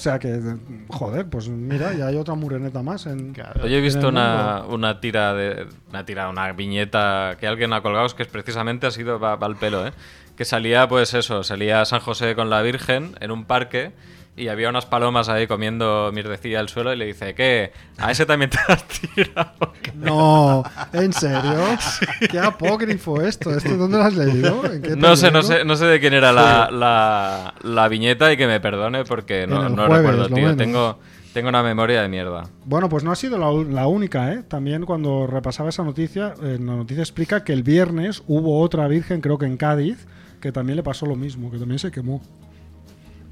[0.00, 0.40] O sea que,
[0.88, 3.04] joder, pues mira, ya hay otra mureneta más.
[3.04, 3.64] En, Claro.
[3.64, 5.66] Hoy he visto una, una tira de.
[5.90, 9.36] Una tira, una viñeta que alguien ha colgado, es que es precisamente ha sido va,
[9.36, 9.92] va al pelo, ¿eh?
[10.38, 13.92] Que salía, pues eso, salía San José con la Virgen en un parque
[14.36, 17.72] y había unas palomas ahí comiendo mierdecilla al suelo y le dice, ¿qué?
[17.98, 19.72] ¿A ese también te has tirado?
[19.94, 20.62] No,
[20.92, 21.58] ¿en serio?
[22.30, 23.54] Qué apócrifo esto.
[23.54, 24.64] ¿Esto dónde lo has leído?
[24.72, 28.32] ¿En qué No sé, no sé, no sé de quién era la, la, la viñeta
[28.32, 30.56] y que me perdone porque no, no jueves, recuerdo, tío.
[30.56, 30.98] Tengo,
[31.34, 32.48] tengo una memoria de mierda.
[32.64, 34.42] Bueno, pues no ha sido la, la única, ¿eh?
[34.48, 39.20] También cuando repasaba esa noticia, eh, la noticia explica que el viernes hubo otra virgen,
[39.20, 40.06] creo que en Cádiz,
[40.40, 42.22] que también le pasó lo mismo, que también se quemó.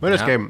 [0.00, 0.48] Bueno, es que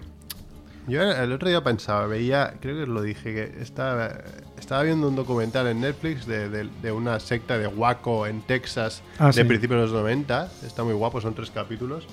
[0.89, 4.11] yo el otro día pensaba, veía, creo que os lo dije, que estaba,
[4.59, 9.03] estaba viendo un documental en Netflix de, de- de una secta de Waco en Texas
[9.18, 9.45] Ah, de sí.
[9.45, 10.51] principios de los 90.
[10.66, 12.07] Está muy guapo, son tres capítulos.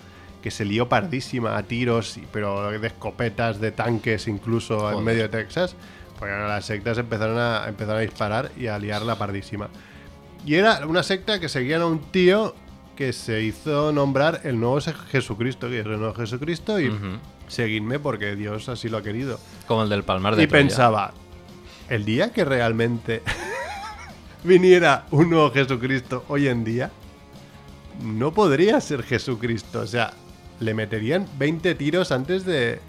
[0.43, 5.29] Que se lió pardísima a tiros, pero de escopetas, de tanques, incluso en medio de
[5.29, 5.75] Texas.
[6.19, 9.69] Porque ahora las sectas empezaron a, empezaron a disparar y a liarla pardísima.
[10.45, 12.53] Y era una secta que seguían a un tío
[12.95, 16.89] que se hizo nombrar el nuevo Jesucristo, que es el nuevo Jesucristo, y.
[17.47, 19.39] seguidme porque Dios así lo ha querido.
[19.67, 20.63] Como el del Palmar de Y Troya.
[20.63, 21.13] pensaba,
[21.89, 23.21] el día que realmente
[24.43, 26.91] viniera un nuevo Jesucristo hoy en día,
[28.03, 29.81] no podría ser Jesucristo.
[29.81, 30.13] O sea,
[30.59, 32.79] le meterían 20 tiros antes de...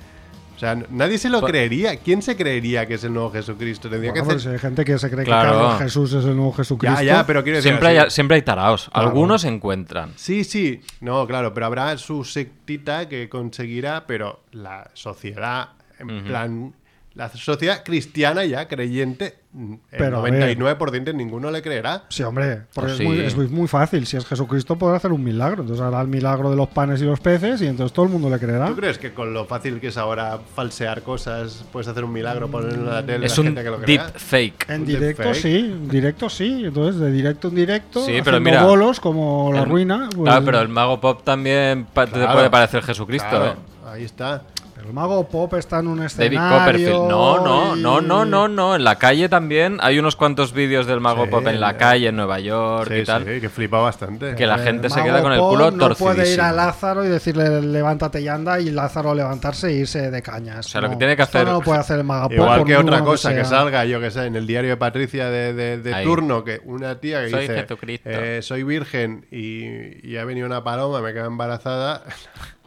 [0.57, 1.97] O sea, nadie se lo Pa- creería.
[1.97, 3.91] ¿Quién se creería que es el nuevo Jesucristo?
[3.91, 4.53] Tendría Bueno, que pues hacer...
[4.55, 5.51] hay gente que se cree Claro.
[5.53, 6.97] que Carlos Jesús es el nuevo Jesucristo.
[7.03, 7.73] Ya, ya, pero quiero decir...
[7.73, 8.89] Siempre así- hay, siempre hay taraos.
[8.91, 9.09] Claro.
[9.09, 10.13] Algunos se encuentran.
[10.17, 10.81] Sí, sí.
[11.01, 16.73] No, claro, pero habrá su sectita que conseguirá, pero la sociedad, en plan,
[17.17, 20.35] la sociedad cristiana ya, creyente, mm, el Pero, a ver.
[20.35, 22.05] 99% ninguno le creerá.
[22.11, 23.25] Sí, hombre, porque Pues es, muy, sí.
[23.25, 24.07] es muy- muy fácil.
[24.07, 25.63] Si es Jesucristo, podrá hacer un milagro.
[25.63, 28.29] Entonces hará el milagro de los panes y los peces y entonces todo el mundo
[28.29, 28.67] le creerá.
[28.67, 32.49] ¿Tú crees que con lo fácil que es ahora falsear cosas, puedes hacer un milagro,
[32.51, 34.13] ponerlo en la tele, Es la un gente que lo deep crea?
[34.15, 34.69] fake.
[34.69, 35.43] En Un directo deepfake.
[35.43, 36.63] sí, en directo sí.
[36.67, 40.09] Entonces, de directo en directo, Sí, pero haciendo mira, bolos como la El- ruina.
[40.15, 42.35] pues- Claro, pero el mago pop también pa- te Claro.
[42.35, 43.55] puede parecer Jesucristo, Claro, ¿eh?
[43.89, 44.43] Ahí está.
[44.85, 46.59] El mago Pop está en un David escenario.
[46.59, 47.09] Copperfield.
[47.09, 48.77] No, no, y- no, no, no, no.
[48.77, 52.09] En la calle también hay unos cuantos vídeos del Mago Sí, Pop en la calle,
[52.09, 53.25] en Nueva York Sí, y tal.
[53.25, 54.35] sí, que flipa bastante.
[54.35, 57.05] Que la El gente se queda con el Pop culo no puede ir a Lázaro
[57.05, 60.67] y decirle levántate y anda y Lázaro levantarse e irse de cañas.
[60.67, 62.33] O sea, lo que tiene que esto hacer- no lo puede hacer el mago Pop.
[62.33, 65.55] Igual que otra cosa que, salga, yo que sé, en el diario de Patricia de,
[65.55, 66.05] de- de Ahí.
[66.05, 68.11] turno, que una tía que Soy dice, Jesucristo.
[68.11, 72.03] eh, soy virgen y, y ha venido una paloma, me quedo embarazada.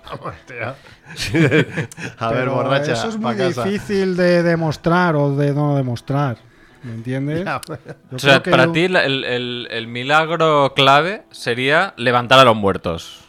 [2.17, 3.63] A ver, Pero borracha, Eso es muy casa.
[3.63, 6.37] difícil de demostrar o de no demostrar.
[6.83, 7.43] ¿Me entiendes?
[7.45, 7.59] Ya,
[8.11, 13.25] O sea, para ti el, el- el milagro clave sería levantar a los muertos.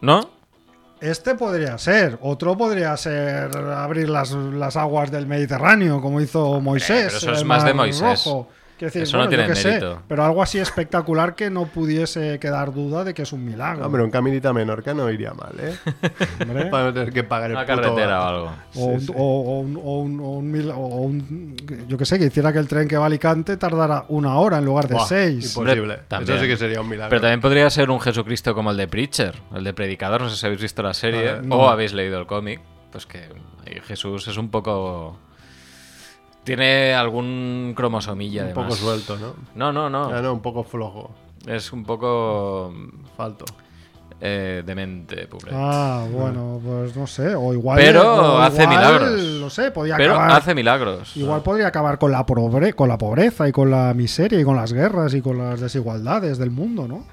[0.00, 0.30] ¿No?
[1.00, 2.18] Este podría ser.
[2.20, 7.04] Otro podría ser abrir las, las aguas del Mediterráneo, como hizo Moisés.
[7.06, 8.24] pero eso es más de Moisés.
[8.24, 8.48] Rojo.
[8.78, 10.02] Quiero decir, Eso no bueno, yo tiene qué sé, mérito.
[10.06, 13.84] pero algo así espectacular que no pudiese quedar duda de que es un milagro.
[13.84, 15.74] Hombre, un caminito a Menorca no iría mal, ¿eh?
[16.40, 16.66] hombre.
[16.70, 18.52] Para no tener que pagar el Una puto- carretera o algo.
[18.76, 21.56] O un, o- o un- o un- o un mil- o un-
[21.88, 24.58] yo qué sé, que hiciera que el tren que va a Alicante tardara una hora
[24.58, 25.56] en lugar de Buah, seis.
[25.56, 25.98] Imposible.
[26.06, 26.36] También.
[26.36, 27.10] Eso sí que sería un milagro.
[27.10, 30.22] Pero también podría ser un Jesucristo como el de Preacher, el de Predicador.
[30.22, 32.60] No sé si habéis visto la serie Ah, o habéis leído el cómic.
[32.92, 33.28] Pues que
[33.86, 35.18] Jesús es un poco.
[36.48, 39.34] Tiene algún cromosomilla un poco suelto, ¿no?
[39.54, 40.14] No, no, no.
[40.14, 41.10] Ah, no, un poco flojo.
[41.46, 42.72] Es un poco.
[43.16, 43.44] Falto.
[44.20, 45.52] eh, demente, pobre.
[45.54, 47.34] Ah, bueno, pues no sé.
[47.36, 47.78] O igual.
[47.78, 48.02] Pero
[48.34, 49.20] o hace igual, milagros.
[49.40, 50.32] No sé, podía Pero acabar.
[50.40, 51.16] hace milagros.
[51.16, 54.56] Igual podría acabar con la, pobre- con la pobreza y con la miseria y con
[54.56, 57.04] las guerras y con las desigualdades del mundo, ¿no?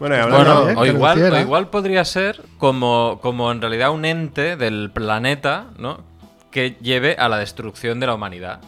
[0.00, 1.36] Bueno, y Bueno, bien, o, que lo igual, hiciera.
[1.36, 5.98] o igual podría ser como, como en realidad un ente del planeta, ¿no?
[6.50, 8.60] Que lleve a la destrucción de la humanidad.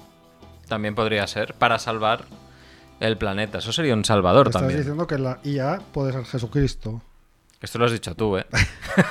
[0.68, 2.24] También podría ser, para salvar
[3.00, 3.58] el planeta.
[3.58, 4.80] Eso sería un salvador Estás también.
[4.80, 7.02] diciendo que la IA puede ser Jesucristo.
[7.60, 8.46] Esto lo has dicho tú, ¿eh?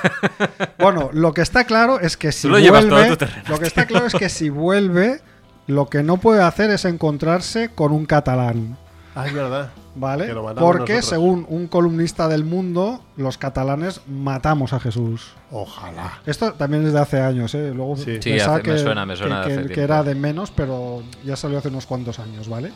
[0.78, 3.24] Bueno, lo que está claro es que si Tú lo llevas todo a vuelve, tu
[3.26, 5.20] terreno, lo que está claro es que si vuelve,
[5.66, 8.76] lo que no puede hacer es encontrarse con un catalán,
[9.14, 9.70] Ah, es verdad.
[9.94, 10.26] ¿vale?
[10.26, 11.04] Que lo matamos Porque nosotros.
[11.10, 15.32] según un columnista del Mundo, los catalanes matamos a Jesús.
[15.50, 16.20] Ojalá.
[16.24, 17.72] Esto también es de hace años, ¿eh?
[17.74, 18.18] Luego Sí.
[18.22, 19.92] Pensaba hace- me suena, me suena que, de que- hace que tiempo.
[19.92, 22.72] era de menos, pero ya salió hace unos cuantos años, ¿vale?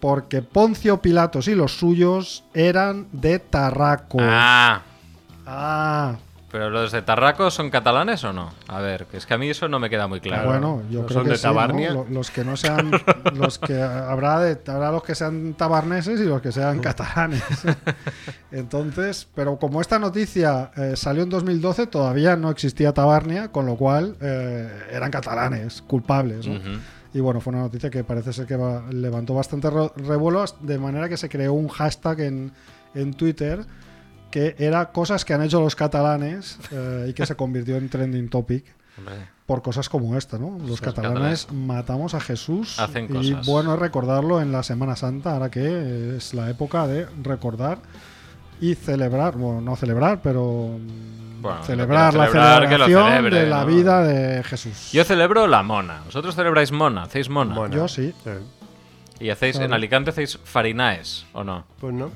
[0.00, 4.18] Porque Poncio Pilatos y los suyos eran de Tarraco.
[4.20, 4.82] Ah,
[5.46, 6.16] Ah,
[6.52, 8.52] pero los de Tarraco son catalanes o no?
[8.68, 10.48] A ver, que es que a mí eso no me queda muy claro.
[10.48, 11.52] bueno, yo ¿No creo son que de sí, ¿no?
[11.54, 11.90] Tabarnia?
[11.94, 12.90] Lo- Los que no sean,
[13.34, 17.42] los que habrá de, habrá los que sean tabarneses y los que sean catalanes.
[18.50, 23.76] Entonces, pero como esta noticia eh, salió en 2012, todavía no existía Tabarnia, con lo
[23.76, 26.46] cual eh, eran catalanes, culpables.
[26.46, 26.54] ¿no?
[26.56, 26.78] Ujú.
[27.14, 30.78] Y bueno, fue una noticia que parece ser que va- levantó bastante re- revuelo, de
[30.78, 32.52] manera que se creó un hashtag en,
[32.94, 33.60] en Twitter
[34.32, 38.28] que era cosas que han hecho los catalanes eh, y que se convirtió en trending
[38.28, 38.64] topic
[38.98, 39.14] Hombre,
[39.46, 40.58] por cosas como esta, ¿no?
[40.66, 43.46] Los catalanes matamos a Jesús Hacen y cosas.
[43.46, 47.78] bueno es recordarlo en la Semana Santa, ahora que es la época de recordar
[48.60, 50.78] y celebrar, bueno, no celebrar, pero
[51.40, 53.66] Bueno, celebrar la celebrar, que lo celebración celebre, de la ¿no?
[53.66, 54.92] vida de Jesús.
[54.92, 56.02] Yo celebro la mona.
[56.06, 57.02] ¿Vosotros celebráis mona?
[57.04, 57.54] ¿Hacéis mona?
[57.54, 58.14] Bueno, Yo sí.
[59.18, 59.72] ¿Y hacéis en.
[59.72, 61.64] Alicante hacéis farinaes o no?
[61.80, 62.10] Pues no.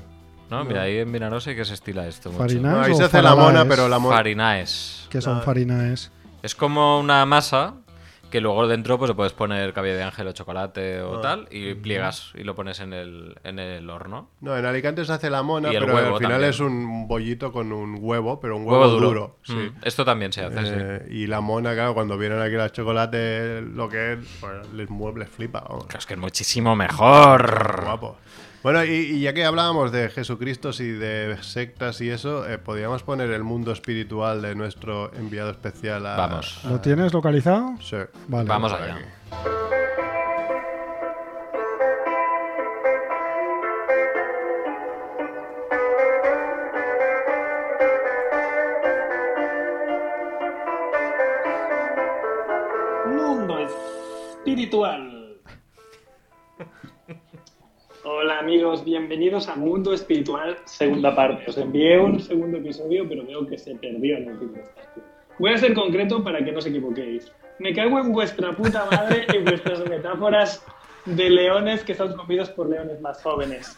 [0.49, 0.63] ¿No?
[0.63, 2.43] Mira, ahí en Vinarosa sí que se estila esto mucho.
[2.43, 4.15] Farinaes No, ahí o se hace la mona, pero la mona.
[4.15, 5.07] Farinaes.
[5.09, 6.11] que son farinaes.
[6.43, 7.75] Es como una masa
[8.29, 11.21] que luego dentro pues le puedes poner cabello de ángel o chocolate o Ah.
[11.21, 14.29] tal y pliegas y lo pones en el, en el horno.
[14.41, 16.49] No, en Alicante se hace la mona, Y el pero huevo al final también.
[16.49, 19.07] es un bollito con un huevo, pero un huevo, Huevo, duro.
[19.07, 19.37] duro.
[19.43, 19.53] sí.
[19.53, 20.71] Mm, Esto también se hace, sí.
[20.75, 24.89] Eh, Y la mona, claro, cuando vienen aquí las chocolates, lo que es, pues les
[24.89, 25.61] mueve, les flipa.
[25.61, 25.85] vamos.
[25.97, 27.81] Es que es muchísimo mejor.
[27.85, 28.17] Guapo.
[28.63, 33.03] Bueno, y, y ya que hablábamos de Jesucristo y de sectas y eso, eh, podríamos
[33.03, 36.17] poner el mundo espiritual de nuestro enviado especial a.
[36.17, 36.65] Vamos.
[36.65, 37.75] a- ¿Lo tienes localizado?
[37.81, 37.97] Sí.
[38.27, 38.49] Vale.
[38.49, 38.95] Vamos allá.
[38.95, 39.03] aquí.
[53.07, 55.06] Mundo espiritual.
[58.09, 61.43] Hola amigos, bienvenidos a Mundo Espiritual, segunda parte.
[61.49, 65.03] Os envié un segundo episodio, pero veo que se perdió en el último espacio.
[65.37, 67.29] Voy a ser concreto para que no os equivoquéis.
[67.59, 70.65] Me cago en vuestra puta madre y vuestras metáforas
[71.03, 73.77] de leones que son comidos por leones más jóvenes.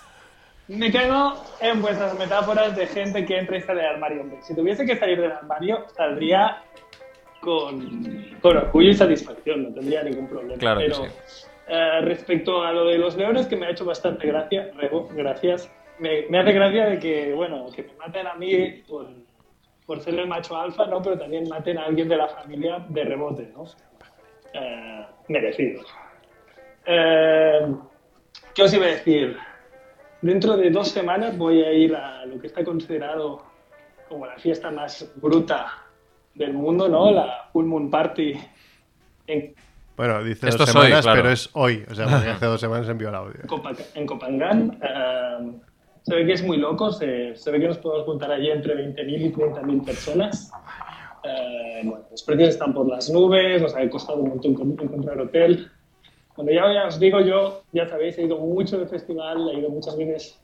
[0.67, 4.25] Me cago en vuestras metáforas de gente que entra y sale del armario.
[4.43, 6.61] Si tuviese que salir del armario, saldría
[7.41, 10.59] con, con orgullo y satisfacción, no tendría ningún problema.
[10.59, 11.48] Claro que Pero sí.
[11.69, 15.71] Eh, respecto a lo de los leones, que me ha hecho bastante gracia, Rebo, gracias.
[15.99, 19.07] Me, me hace gracia de que, bueno, que me maten a mí por,
[19.85, 21.01] por ser el macho alfa, ¿no?
[21.01, 23.65] Pero también maten a alguien de la familia de rebote, ¿no?
[24.53, 25.83] Eh, merecido.
[26.85, 27.75] Eh,
[28.55, 29.37] ¿Qué os iba a decir?
[30.21, 33.43] Dentro de dos semanas voy a ir a lo que está considerado
[34.07, 35.85] como la fiesta más bruta
[36.33, 37.11] del mundo, ¿no?
[37.11, 38.33] La Full Moon Party
[39.27, 39.53] en
[39.99, 41.21] Bueno, dice Esto dos es hoy, semanas, claro.
[41.21, 41.83] pero es hoy.
[41.91, 43.41] O sea, porque hace dos semanas envió el audio.
[43.95, 44.79] En Copangán.
[44.81, 45.51] eh,
[46.03, 48.75] se ve que es muy loco, se, se ve que nos podemos juntar allí entre
[48.75, 50.51] 20.000 y 30.000 personas.
[51.25, 55.19] Eh, bueno, los precios están por las nubes, nos ha costado un montón con- encontrar
[55.19, 55.69] hotel.
[56.33, 59.69] Cuando ya, ya os digo yo, ya sabéis, he ido mucho de festival, he ido
[59.69, 60.39] muchas veces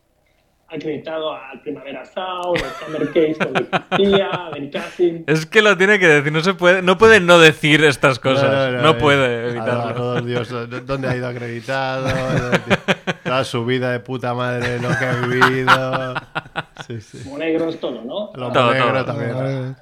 [0.67, 5.23] acreditado al Primavera Sound, al Summer Case con Leticia, a Benicassim.
[5.27, 8.81] Es que lo tiene que decir, no se puede, no puede no decir estas cosas,
[8.81, 9.93] no, puede a evitarlo.
[9.93, 10.49] todos, Dios,
[10.85, 12.07] ¿dónde ha ido acreditado?
[13.23, 16.13] Toda su vida de puta madre, lo que ha vivido.
[16.87, 17.29] Sí, sí.
[17.29, 18.31] Monegros, todo, ¿no?
[18.35, 19.15] Lo Todo, negro todo.
[19.15, 19.75] también.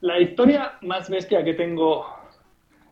[0.00, 2.06] La historia más bestia que tengo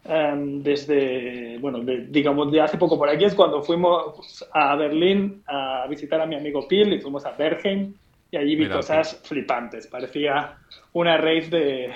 [0.04, 5.42] em, desde, bueno, de- digamos, de hace poco por aquí es cuando fuimos a Berlín
[5.46, 7.94] a visitar a mi amigo Pil y fuimos a Bergen
[8.30, 9.86] y allí vi Mira, cosas flipantes.
[9.86, 10.58] Parecía
[10.92, 11.90] una rave de...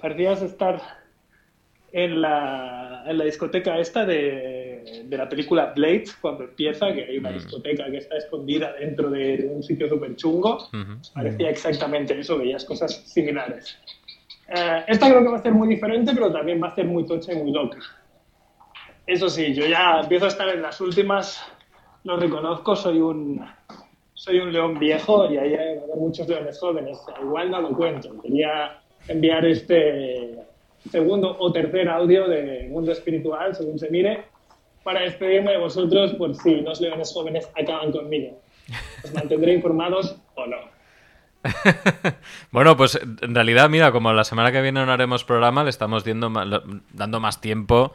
[0.00, 0.80] Parecías estar
[1.92, 7.18] en la, en la discoteca esta de, de la película Blade, cuando empieza, que hay
[7.18, 7.34] una Mm.
[7.34, 10.58] discoteca que está escondida dentro de, de un sitio súper chungo.
[11.14, 13.78] Parecía exactamente eso, veías cosas similares.
[14.48, 17.06] Eh, esta creo que va a ser muy diferente, pero también va a ser muy
[17.06, 17.78] tocha y muy loca.
[19.06, 21.44] Eso sí, yo ya empiezo a estar en las últimas,
[22.04, 23.44] lo reconozco, soy un,
[24.14, 26.98] soy un león viejo y ahí haber muchos leones jóvenes.
[27.20, 28.20] Igual no lo cuento.
[28.22, 28.78] Quería
[29.08, 30.38] enviar este
[30.90, 34.24] segundo o tercer audio de Mundo Espiritual, según se mire,
[34.82, 38.38] para despedirme de vosotros por si los leones jóvenes acaban conmigo.
[39.02, 40.73] Os mantendré informados o no.
[42.50, 46.04] Bueno, pues en realidad, mira, como la semana que viene no haremos programa, le estamos
[46.04, 47.92] dando más tiempo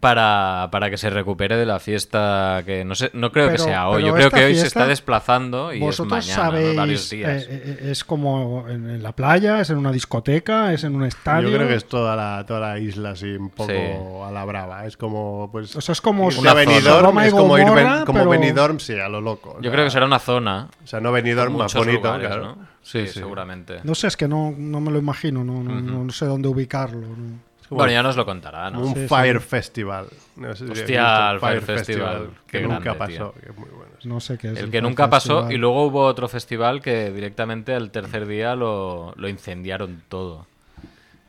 [0.00, 3.88] para, para que se recupere de la fiesta que no sé, no creo que sea
[3.88, 4.04] hoy.
[4.04, 6.50] Yo creo que hoy se está desplazando y es Vosotros mañana, ¿no?
[6.50, 7.42] sabéis, varios días.
[7.44, 11.48] eh, eh, es como en, la playa, es en una discoteca, es en un estadio.
[11.48, 13.78] Yo creo que es toda la, toda la isla así un poco Sí.
[14.26, 14.84] a la brava.
[14.84, 15.74] Es como, pues...
[15.74, 17.64] O sea, es como una a Benidorm, es como ir
[18.04, 19.56] como pero- Benidorm, sí, a lo loco.
[19.62, 20.68] Yo creo que será una zona.
[20.82, 22.42] O sea, no Benidorm más bonito, lugares, claro.
[22.44, 22.73] ¿no?
[22.84, 23.80] Sí, seguramente.
[23.82, 27.00] No sé, es que no, no me lo imagino, no, no, no sé dónde ubicarlo.
[27.00, 27.38] no.
[27.60, 28.80] Es como Bueno, ya nos lo contará, ¿no?
[28.80, 29.08] un Sí, sí.
[29.08, 30.06] Fire Festival.
[30.36, 32.30] No sé si Hostia, el Fire Festival.
[32.46, 33.32] que Qué nunca grande, pasó.
[33.32, 33.92] que es muy bueno.
[34.04, 34.52] No sé qué es.
[34.52, 35.52] El el que Fire nunca pasó Festival.
[35.54, 40.46] y luego hubo otro festival que directamente al tercer día lo, lo incendiaron todo.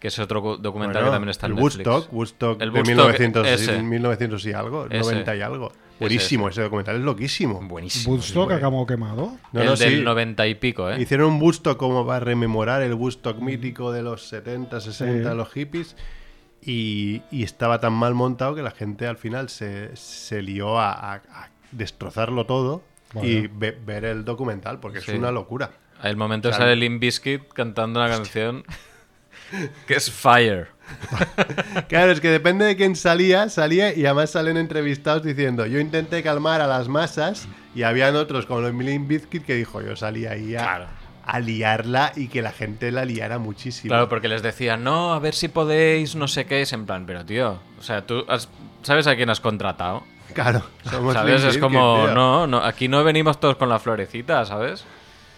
[0.05, 1.87] Que es otro cu- documental Bueno, que también está en el Netflix.
[1.87, 3.81] Woodstock, Woodstock El de Woodstock, 1900, ese.
[3.81, 4.99] 1900 y algo, Ese.
[4.99, 5.71] 90 y algo.
[5.99, 7.59] Buenísimo, ese documental es loquísimo.
[7.61, 8.13] Buenísimo.
[8.13, 9.35] Woodstock acabó quemado.
[9.51, 10.01] No, el no, del sí.
[10.03, 11.01] 90 y pico, ¿eh?
[11.01, 15.35] Hicieron un Woodstock como para rememorar el Woodstock mítico de los 70, 60, Sí.
[15.37, 15.95] los hippies.
[16.61, 20.91] Y, y estaba tan mal montado que la gente al final se, se lió a,
[20.91, 22.83] a- a destrozarlo todo
[23.23, 25.13] y ve- ver el documental, porque Sí.
[25.13, 25.71] es una locura.
[26.03, 26.65] El momento Claro.
[26.65, 28.63] sale Limp Bizkit cantando una canción
[29.87, 30.67] que es Fire.
[31.87, 36.21] Claro, es que depende de quién salía, salía y además salen entrevistados diciendo yo intenté
[36.23, 40.25] calmar a las masas y habían otros como los Milling Bizkit que dijo yo salí
[40.25, 40.85] ahí a, Claro.
[41.25, 43.89] a liarla y que la gente la liara muchísimo.
[43.91, 46.61] Claro, porque les decían, no, a ver si podéis, no sé qué.
[46.61, 48.49] Es en plan, pero tío, o sea, tú has-
[48.83, 50.03] sabes a quién has contratado.
[50.33, 51.43] Claro, somos ¿Sabes?
[51.43, 52.13] Es como, tío.
[52.13, 54.85] no, no, aquí no venimos todos con la florecita, ¿sabes?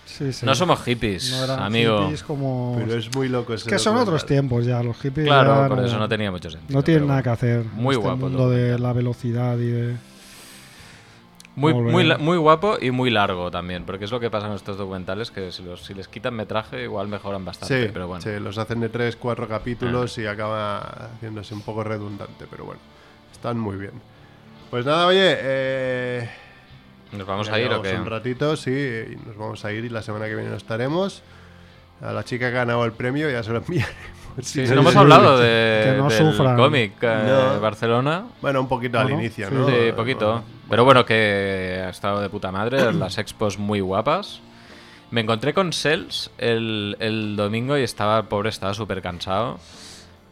[0.08, 0.46] Sí, sí.
[0.46, 2.04] No somos hippies, No eran amigo.
[2.06, 2.76] hippies como...
[2.78, 4.14] Pero es muy loco ese Es que son documental.
[4.16, 6.76] otros tiempos ya, los hippies Claro, ya por eso no tenía mucho sentido.
[6.80, 7.66] no tienen nada que hacer.
[7.74, 8.50] Muy este guapo mundo todo.
[8.52, 9.96] de la velocidad y de...
[11.56, 14.78] Muy, muy, muy guapo y muy largo también, porque es lo que pasa en estos
[14.78, 18.22] documentales, que si, los, si les quitan metraje igual mejoran bastante, Sí, pero bueno.
[18.22, 22.80] sí, los hacen de 3, 4 capítulos y acaba haciéndose un poco redundante, pero bueno,
[23.34, 23.94] están muy bien.
[24.70, 26.30] Pues nada, oye, eh,
[27.12, 27.94] ¿Nos vamos ya a ir o qué?
[27.96, 31.24] Un ratito, sí, nos vamos a ir y la semana que viene no estaremos.
[32.02, 33.96] A la chica que ha ganado el premio ya se lo enviaremos.
[34.42, 37.24] Sí, Sí, no hemos sí, hablado de, Que no del cómic eh,
[37.56, 37.60] No.
[37.60, 38.26] Barcelona.
[38.40, 39.16] Bueno, un poquito al ¿no?
[39.16, 39.56] inicio, Sí.
[39.56, 39.68] ¿no?
[39.68, 40.44] Sí, poquito.
[40.70, 44.42] Pero bueno, que ha estado de puta madre, las expos muy guapas.
[45.10, 49.58] Me encontré con Sels el, el domingo y estaba, pobre, estaba súper cansado.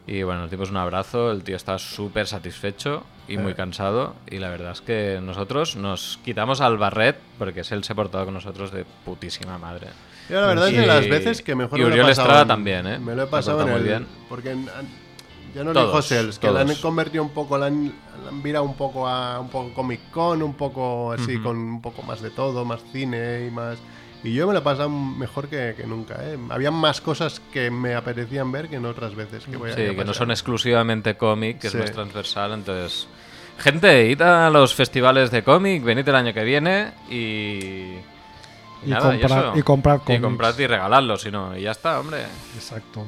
[0.06, 4.16] Y bueno, el tipo es un abrazo, el tío está súper satisfecho y muy cansado.
[4.30, 8.26] Y la verdad es que nosotros nos quitamos al Barret porque Sels se ha portado
[8.26, 9.88] con nosotros de putísima madre.
[10.30, 12.12] Yo la verdad es de Y- las veces que mejor y me lo he pasado
[12.24, 13.00] Estrada en- también, ¿eh?
[13.00, 13.74] Me lo he pasado en el...
[13.76, 14.08] muy bien.
[14.28, 14.66] Porque en-
[15.54, 18.44] ya no Todos, dijo Sels, que la han convertido un poco, la han, la han
[18.44, 22.22] virado un poco a un poco Comic Con, un poco así, con un poco más
[22.22, 23.78] de todo, más cine y más...
[24.26, 26.38] Y yo me lo he pasado mejor que, que nunca, ¿eh?
[26.50, 29.82] Había más cosas que me apetecían ver que en otras veces que voy a Sí,
[29.84, 31.78] a que no son exclusivamente cómic, que Sí.
[31.78, 33.08] es más transversal, entonces...
[33.58, 37.94] Gente, id a los festivales de cómic, venid el año que viene y...
[38.86, 40.22] Y nada, comprar- y comprar Y cómics.
[40.24, 42.24] comprad y regaladlos, si no, y ya está, hombre.
[42.56, 43.06] Exacto.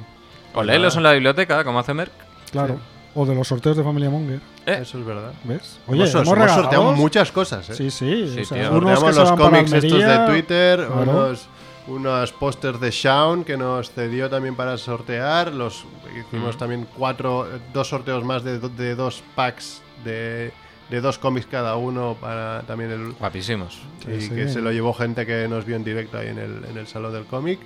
[0.54, 2.12] O léelos en la biblioteca, como hace Merck.
[2.52, 2.80] Claro.
[3.20, 4.40] O de los sorteos de Familia Monger.
[4.68, 5.32] Eh, Eso es verdad.
[5.44, 5.80] ¿Ves?
[5.88, 7.74] Oye, hemos, hemos, hemos regalado sorteado muchas cosas, ¿eh?
[7.76, 8.32] Sí, sí.
[8.34, 8.78] Sí, o sea, tío.
[8.78, 11.02] unos Sorteamos que los cómics estos de Twitter, claro.
[11.02, 11.48] unos,
[11.88, 15.52] unos pósters de Shaun que nos cedió también para sortear.
[15.52, 15.84] Los
[16.28, 16.60] hicimos Mm.
[16.60, 20.52] también cuatro, dos sorteos más de, de dos packs de,
[20.92, 23.80] de dos cómics cada uno para también el guapísimos.
[24.08, 26.66] y Sí, que se lo llevó gente que nos vio en directo ahí en el,
[26.70, 27.60] en el salón del cómic.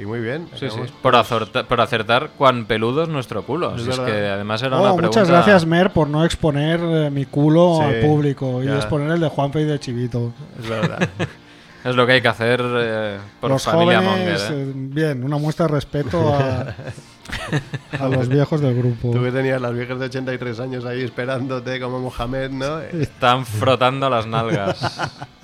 [0.00, 0.48] Y muy bien.
[0.56, 0.80] Sí, sí.
[1.02, 3.74] Por, azorta- por acertar cuán peludo es nuestro culo.
[3.76, 5.20] Es Si es que además era Oh, una pregunta...
[5.20, 8.76] muchas gracias, Mer, por no exponer eh, mi culo Sí, al público y ya.
[8.76, 10.32] exponer el de Juanfe y de Chivito.
[10.62, 11.08] Es verdad.
[11.82, 14.58] Es lo que hay que hacer eh, por los familia jóvenes, Monger.
[14.58, 14.62] ¿eh?
[14.68, 16.74] eh, bien, una muestra de respeto a,
[17.98, 19.10] a los viejos del grupo.
[19.12, 22.80] Tú que tenías las viejas de 83 años ahí esperándote como Mohamed, ¿no?
[22.80, 25.10] Están frotando las nalgas.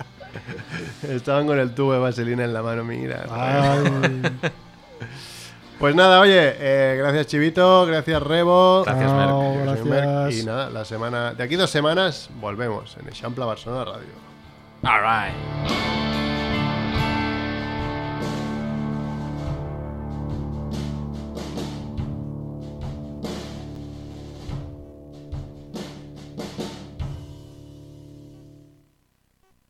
[1.09, 3.25] Estaban con el tubo de vaselina en la mano, mira.
[3.29, 4.21] Ay,
[5.79, 8.83] Pues nada, oye, eh, gracias Chivito, gracias Rebo.
[8.83, 9.77] Gracias, Merck.
[9.77, 10.41] Soy Merck, gracias.
[10.41, 14.27] Y nada, la semana de aquí dos semanas volvemos en Eixample Barcelona Radio.
[14.83, 16.46] All right.